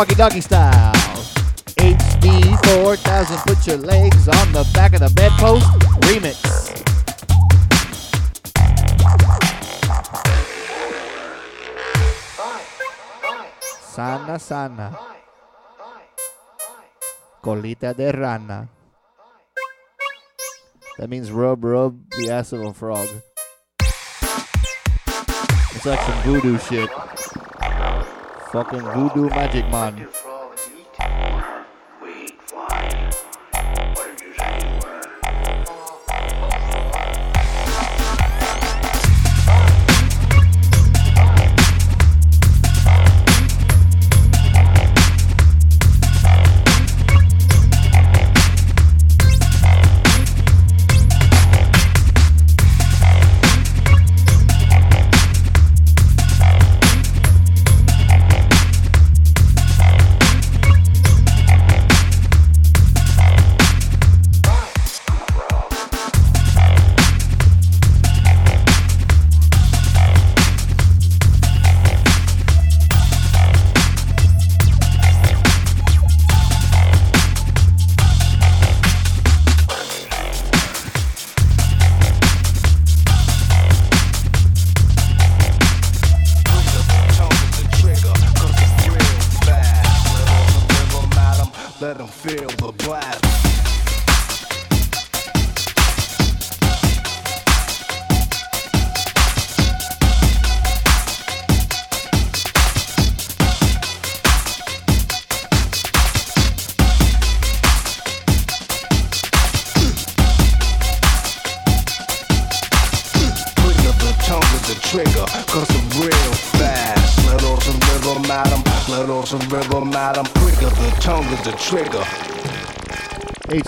Froggy 0.00 0.14
Doggy 0.14 0.40
style. 0.40 0.94
HD 1.76 2.56
4000, 2.72 3.36
put 3.44 3.66
your 3.66 3.76
legs 3.76 4.28
on 4.28 4.50
the 4.50 4.66
back 4.72 4.94
of 4.94 5.00
the 5.00 5.10
bedpost. 5.10 5.66
Remix. 6.08 6.40
Sana, 13.92 14.38
sana. 14.38 14.98
Colita 17.42 17.94
de 17.94 18.10
rana. 18.10 18.70
That 20.96 21.10
means 21.10 21.30
rub, 21.30 21.62
rub 21.62 22.10
the 22.12 22.30
ass 22.30 22.54
of 22.54 22.62
a 22.62 22.72
frog. 22.72 23.06
It's 25.74 25.84
like 25.84 26.00
some 26.00 26.22
voodoo 26.22 26.58
shit. 26.58 26.88
Fucking 28.52 28.80
voodoo 28.80 29.28
magic, 29.28 29.64
man. 29.70 30.08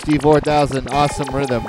D4000 0.03 0.91
Awesome 0.91 1.33
Rhythm. 1.33 1.63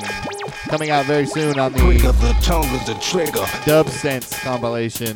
Coming 0.69 0.91
out 0.91 1.07
very 1.07 1.27
soon 1.27 1.59
on 1.59 1.73
the, 1.73 1.79
the, 1.79 2.37
tongue 2.43 2.65
is 2.67 2.87
the 2.87 2.95
trigger. 2.95 3.45
Dub 3.65 3.89
Sense 3.89 4.37
compilation. 4.41 5.15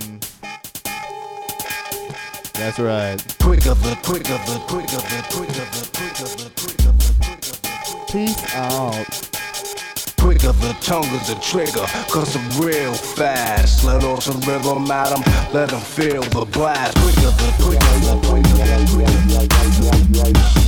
That's 2.54 2.78
right. 2.78 3.16
Quicker 3.40 3.74
the 3.74 3.98
quicker 4.04 4.38
the 4.46 4.62
quicker 4.66 4.86
the 4.86 5.24
quicker 5.30 5.52
the 5.52 5.90
quicker 5.94 6.24
the 6.26 6.50
quicker 6.56 6.92
the 6.92 6.92
quicker 6.92 6.92
the 6.92 8.12
Peace 8.12 8.54
out 8.54 9.28
quicker, 10.28 10.52
the 10.52 10.76
tongue 10.80 11.04
is 11.14 11.28
the 11.28 11.34
trigger, 11.36 11.86
cause 12.10 12.36
I'm 12.36 12.60
real 12.60 12.92
fast. 12.92 13.82
the 13.82 13.96
off 14.06 14.24
the 14.26 14.32
rhythm, 14.46 14.86
madam, 14.86 15.22
let 15.54 15.70
them 15.70 15.80
feel 15.80 16.22
the 16.22 16.44
blast. 16.44 16.96
Quicker, 16.98 17.30
the 17.30 17.50
quicker, 17.62 17.94
the 18.04 18.20
quicker, 18.28 18.52
the 18.58 19.48
quicker. 20.22 20.67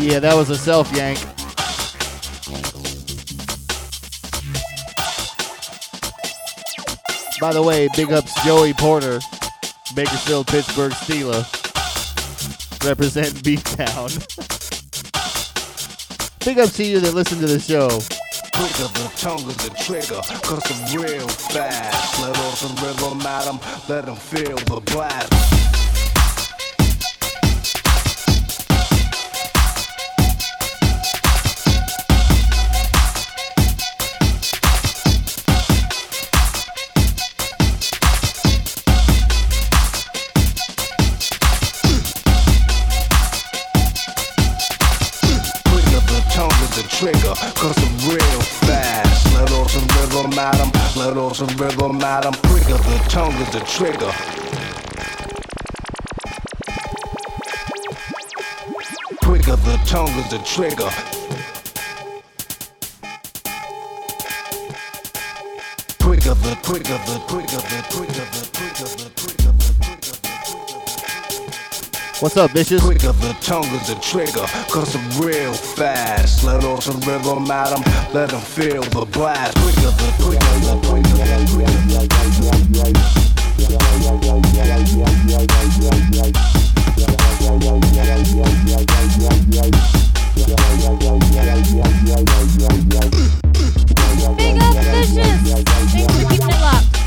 Yeah, 0.00 0.18
that 0.18 0.34
was 0.34 0.50
a 0.50 0.56
self 0.56 0.90
yank. 0.96 1.18
By 7.40 7.54
the 7.54 7.62
way, 7.62 7.88
big 7.96 8.12
ups 8.12 8.34
Joey 8.44 8.74
Porter, 8.74 9.18
Bakersfield, 9.94 10.46
Pittsburgh 10.46 10.92
Steeler. 10.92 11.42
Represent 12.84 13.42
B-Town. 13.42 14.08
big 16.44 16.58
ups 16.58 16.76
to 16.76 16.84
you 16.84 17.00
that 17.00 17.14
listen 17.14 17.40
to 17.40 17.46
the 17.46 17.58
show. 17.58 17.88
The 17.88 19.10
tongue 19.16 19.46
the 19.46 19.70
trigger. 19.80 20.20
Real 20.94 21.26
fast. 21.28 22.20
Let 22.20 22.36
off 22.36 22.58
some 22.58 22.76
rhythm. 22.76 23.20
Let 23.88 24.06
'em 24.06 24.16
feel 24.16 24.56
the 24.56 24.82
blast. 24.92 25.59
Let 50.40 51.18
off 51.18 51.36
some 51.36 51.54
rhythm 51.58 52.00
'em. 52.02 52.32
Quicker, 52.48 52.78
the 52.78 52.98
tongue 53.10 53.34
is 53.34 53.50
the 53.50 53.60
trigger. 53.60 54.10
Quicker, 59.22 59.56
the 59.56 59.76
tongue 59.84 60.08
is 60.08 60.30
the 60.30 60.38
trigger. 60.38 60.90
Quicker, 66.00 66.34
the 66.34 66.56
quicker, 66.62 66.98
the 67.04 67.18
quicker, 67.28 67.60
the 67.60 67.84
quicker, 67.90 68.24
the 68.32 68.48
quicker, 68.54 68.86
the 68.96 69.10
quicker, 69.20 69.52
the 69.52 69.80
quicker. 69.84 69.99
What's 72.20 72.36
up, 72.36 72.50
bitches? 72.50 72.82
Quicker, 72.82 73.12
the 73.12 73.32
tongue 73.40 73.64
is 73.64 73.88
the 73.88 73.94
trigger. 73.94 74.44
Cause 74.68 74.94
I'm 74.94 75.24
real 75.24 75.54
fast. 75.54 76.44
Let 76.44 76.62
off 76.64 76.82
some 76.82 77.00
rhythm 77.00 77.50
at 77.50 77.72
'em. 77.72 77.82
Let 78.12 78.30
'em 78.34 78.40
feel 78.40 78.82
the 78.82 79.06
blast. 79.06 79.56
Quicker, 79.56 79.90
the 79.90 80.12
quicker, 80.20 80.58
the 80.60 80.76
quicker, 80.86 81.10
Big 94.36 94.62
up 94.62 94.74
vicious. 94.74 95.40
Thanks 95.64 95.92
for 95.92 96.28
keeping 96.28 96.48
it 96.48 96.60
locked. 96.60 96.99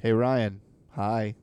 Hey, 0.00 0.12
Ryan. 0.12 0.60
Hi. 0.94 1.34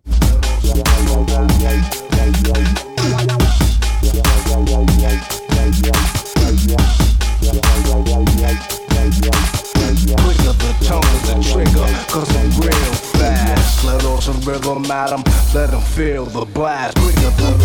Quicker, 9.95 10.53
the 10.53 10.75
tongue 10.83 11.03
is 11.15 11.21
the 11.29 11.35
trigger. 11.51 11.87
Cause 12.09 12.29
I'm 12.35 12.51
real 12.59 12.93
fast. 13.15 13.85
Let 13.85 14.03
off 14.05 14.23
some 14.23 14.41
rhythm 14.41 14.91
at 14.91 15.11
'em. 15.13 15.23
Let 15.53 15.73
'em 15.73 15.81
feel 15.81 16.25
the 16.25 16.45
blast. 16.45 16.97
Quicker, 16.97 17.31
the 17.39 17.55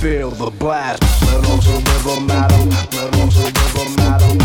feel 0.00 0.30
the 0.30 0.50
blast. 0.50 1.02
Let 1.26 1.44
off 1.50 1.64
some 1.64 1.82
'em. 2.06 2.26
Let 2.28 2.30
at 2.30 2.52
'em. 2.52 2.70
Let 2.70 3.14
at 3.14 3.18
'em. 3.18 3.96
Let 3.96 4.14
at 4.14 4.22
'em. 4.22 4.38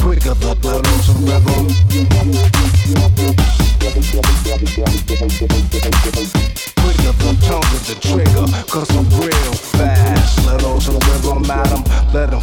Quicker, 0.00 0.34
the 0.34 0.54
rhythm. 1.24 1.66
Quicker, 6.80 7.14
tongue 7.46 7.70
the 7.86 7.94
trigger. 8.00 8.46
Cause 8.68 8.90
I'm 8.90 9.06
real 9.20 9.49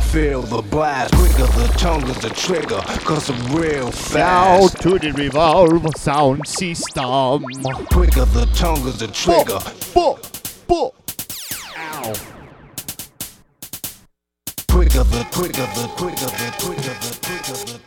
feel 0.07 0.41
the 0.41 0.61
blast. 0.61 1.13
Quicker, 1.15 1.47
the 1.59 1.67
tongue 1.77 2.03
is 2.09 2.17
the 2.19 2.29
trigger. 2.29 2.81
Cause 3.05 3.29
I'm 3.29 3.55
real 3.55 3.91
fast. 3.91 4.81
to 4.81 4.97
the 4.97 5.11
Revolve 5.11 5.95
sound 5.97 6.47
system. 6.47 7.43
Quicker, 7.91 8.25
the 8.25 8.49
tongue 8.55 8.87
is 8.87 8.99
the 8.99 9.07
trigger. 9.07 9.59
Bo, 9.93 10.19
bo. 10.67 10.93
Ow. 11.77 12.13
Quicker, 14.69 15.03
the 15.03 15.27
quicker, 15.31 15.67
the 15.75 15.87
quicker, 15.97 16.25
the 16.25 16.53
quicker, 16.59 16.81
the 16.81 17.19
quicker, 17.21 17.73
the 17.73 17.86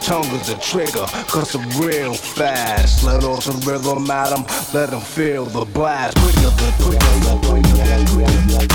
tongue 0.00 0.26
is 0.34 0.46
the 0.48 0.54
trigger, 0.56 1.06
cause 1.28 1.54
I'm 1.54 1.68
real 1.80 2.14
fast. 2.14 3.04
Let 3.04 3.24
off 3.24 3.44
some 3.44 3.60
rhythm 3.60 4.10
at 4.10 4.32
'em, 4.32 4.44
let 4.72 4.92
'em 4.92 5.00
feel 5.00 5.44
the 5.46 5.64
blast. 5.64 6.16
Quicker 6.18 6.40
the, 6.40 6.72
quicker 6.82 6.98
the, 6.98 7.38
quicker 7.46 7.68
the, 7.68 8.06
quicker 8.12 8.42
the, 8.42 8.68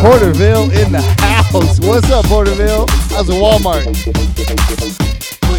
Porterville 0.00 0.70
in 0.70 0.92
the 0.92 1.00
house. 1.18 1.80
What's 1.80 2.10
up, 2.10 2.24
Porterville? 2.26 2.86
How's 3.10 3.26
the 3.26 3.32
Walmart? 3.32 5.07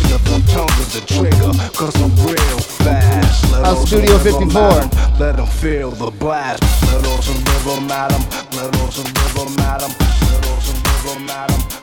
The 0.10 0.41
tongue 0.52 0.68
the 0.91 1.02
trigger, 1.06 1.53
cause 1.77 1.95
I'm 2.02 2.10
real 2.26 2.60
fast. 2.60 3.52
Let 3.52 3.64
off 3.64 3.88
Studio 3.88 4.18
54? 4.18 4.61
at 4.61 4.94
'em, 4.95 5.19
Let 5.19 5.40
'em 5.40 5.45
feel 5.45 5.91
the 5.91 6.10
blast. 6.10 6.64
Let 6.88 7.06
off 7.06 7.23
some 7.23 7.44
rhythm 7.44 7.91
at 7.91 8.11
let 8.56 8.76
off 8.81 8.94
some 8.95 9.06
rhythm 9.06 9.60
at 9.60 9.81
let 9.81 10.48
off 10.48 10.65
some 10.65 10.81
rhythm 11.06 11.30
at 11.30 11.78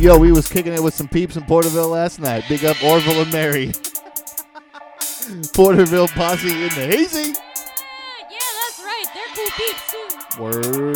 Yo, 0.00 0.16
we 0.16 0.32
was 0.32 0.48
kicking 0.48 0.72
it 0.72 0.82
with 0.82 0.94
some 0.94 1.06
peeps 1.06 1.36
in 1.36 1.42
Porterville 1.44 1.88
last 1.88 2.20
night. 2.20 2.42
Big 2.48 2.64
up 2.64 2.82
Orville 2.82 3.20
and 3.20 3.30
Mary. 3.30 3.66
Porterville 5.52 6.08
posse 6.08 6.50
in 6.50 6.70
the 6.70 6.86
hazy. 6.86 7.34
Yeah, 8.30 8.38
that's 8.62 8.80
right. 8.82 9.04
They're 9.12 9.28
cool 9.34 9.50
peeps 9.58 9.92
too. 9.92 10.42
Word 10.42 10.89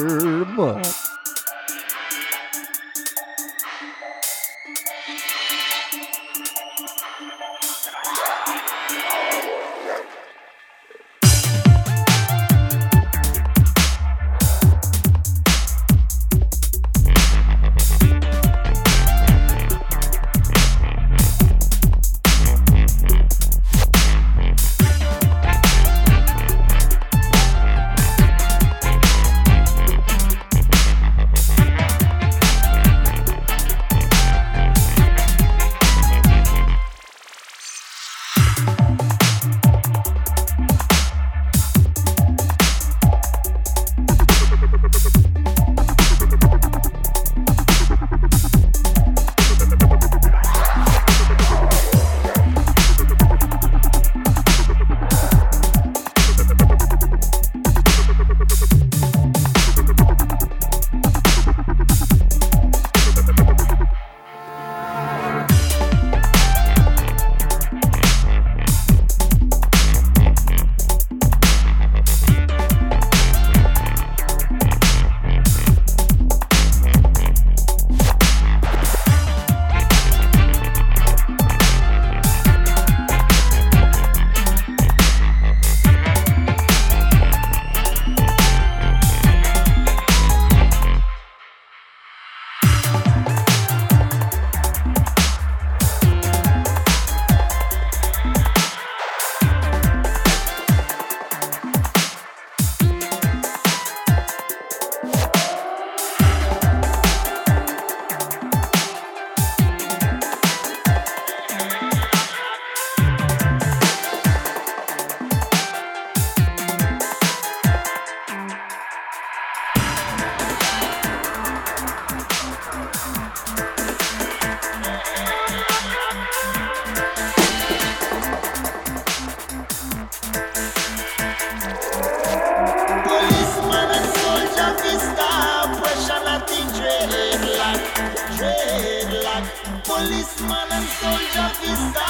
man 140.49 140.69
and 140.73 140.87
soldier 140.87 141.51
vista, 141.61 142.07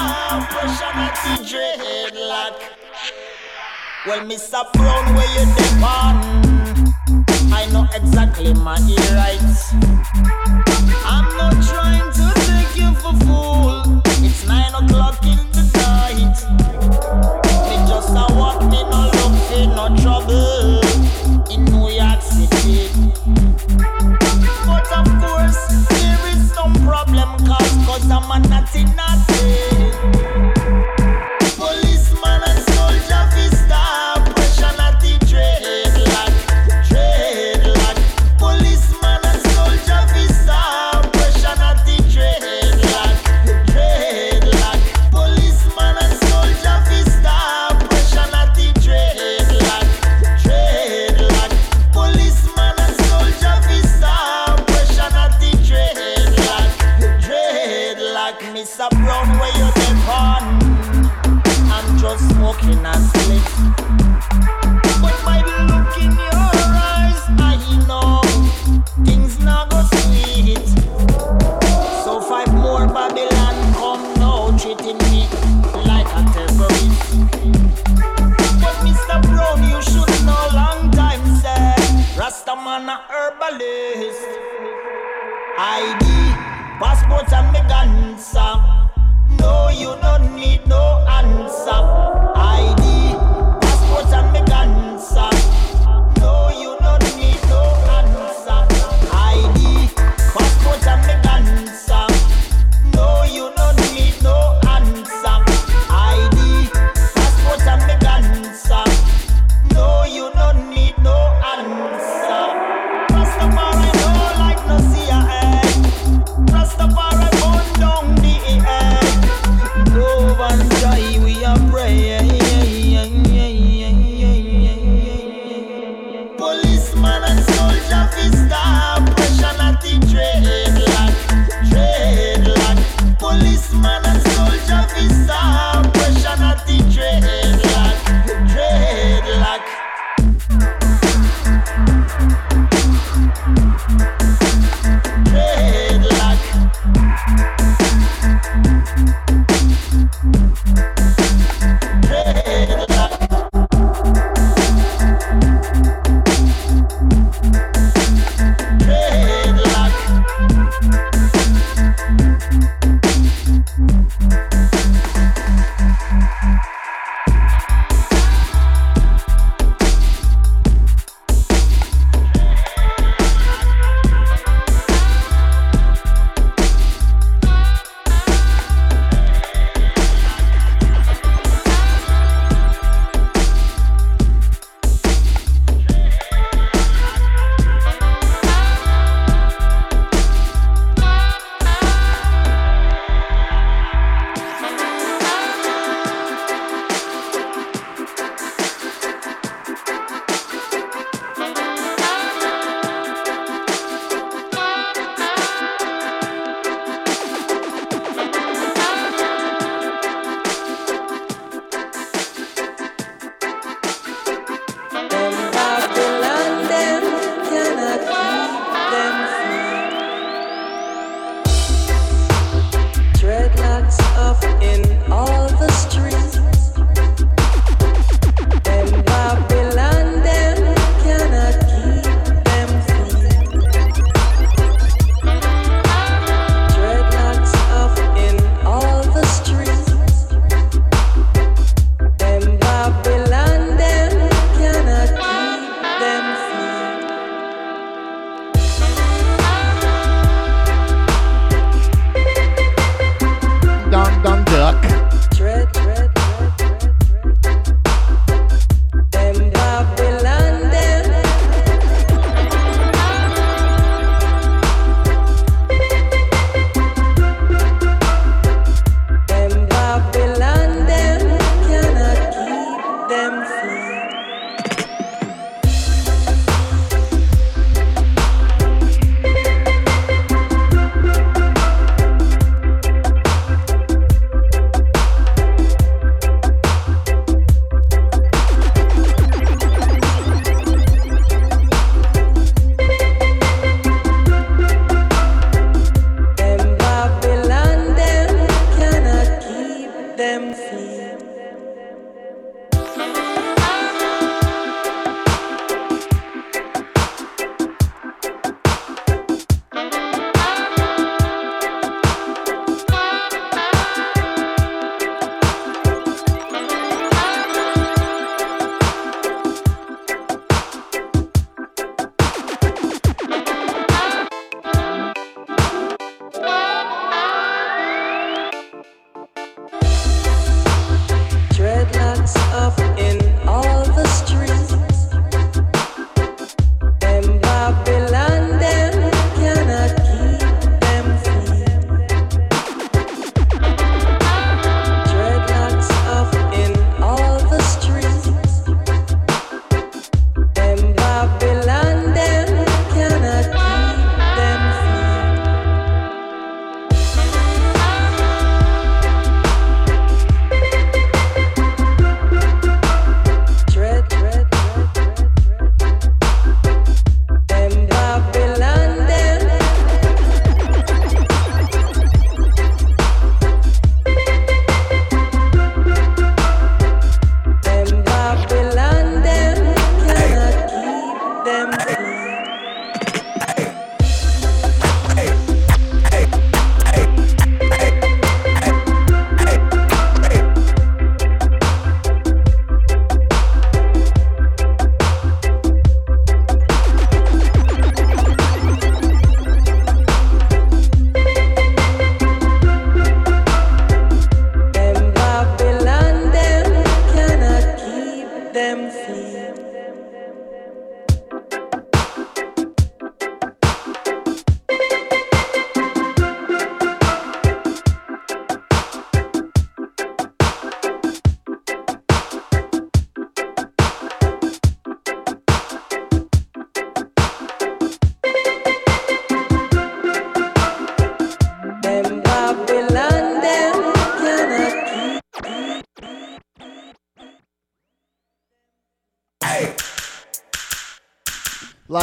pressure 0.51 0.94
at 0.94 1.15
the 1.24 1.35
dreadlock. 1.44 2.56
Well, 4.06 4.20
Mr. 4.27 4.70
Brown, 4.73 5.15
where 5.15 5.31
you 5.36 5.47
depend? 5.55 6.94
I 7.52 7.66
know 7.73 7.86
exactly 7.94 8.52
my 8.55 8.78
ear 8.78 9.16
rights. 9.16 9.73
I'm 11.06 11.36
not 11.36 11.56
trying 11.65 12.12
to 12.12 12.27
take 12.47 12.77
you 12.77 12.94
for 13.01 13.15
fool. 13.24 14.02
It's 14.24 14.47
nine 14.47 14.74
o'clock 14.74 15.24
in 15.24 15.39
the 15.52 15.65
night. 15.74 16.73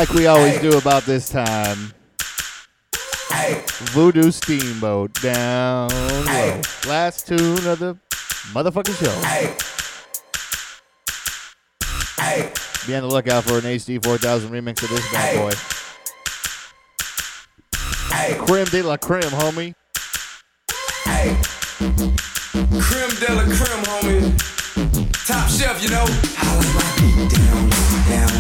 Like 0.02 0.14
we 0.18 0.26
always 0.26 0.60
do 0.62 0.76
about 0.80 1.04
this 1.04 1.30
time. 1.30 1.94
Voodoo 3.94 4.32
Steamboat 4.32 5.14
down 5.22 5.90
low. 6.26 6.62
Last 6.88 7.28
tune 7.28 7.68
of 7.68 7.78
the 7.78 7.96
motherfucking 8.52 8.98
show. 8.98 9.16
Be 12.88 12.96
on 12.96 13.02
the 13.04 13.08
lookout 13.08 13.44
for 13.44 13.60
an 13.60 13.66
HD 13.66 14.04
4000 14.04 14.50
remix 14.50 14.82
of 14.82 14.90
this 14.90 15.12
bad 15.12 15.36
boy. 15.38 15.52
Creme 18.48 18.66
de 18.72 18.82
la 18.82 18.98
creme, 18.98 19.30
homie. 19.30 19.76
Creme 22.82 23.16
de 23.20 23.36
la 23.36 23.44
creme, 23.44 23.84
homie. 23.86 24.34
Top 25.28 25.48
chef, 25.48 25.84
you 25.84 25.90
know. 25.90 26.08
Down 28.10 28.31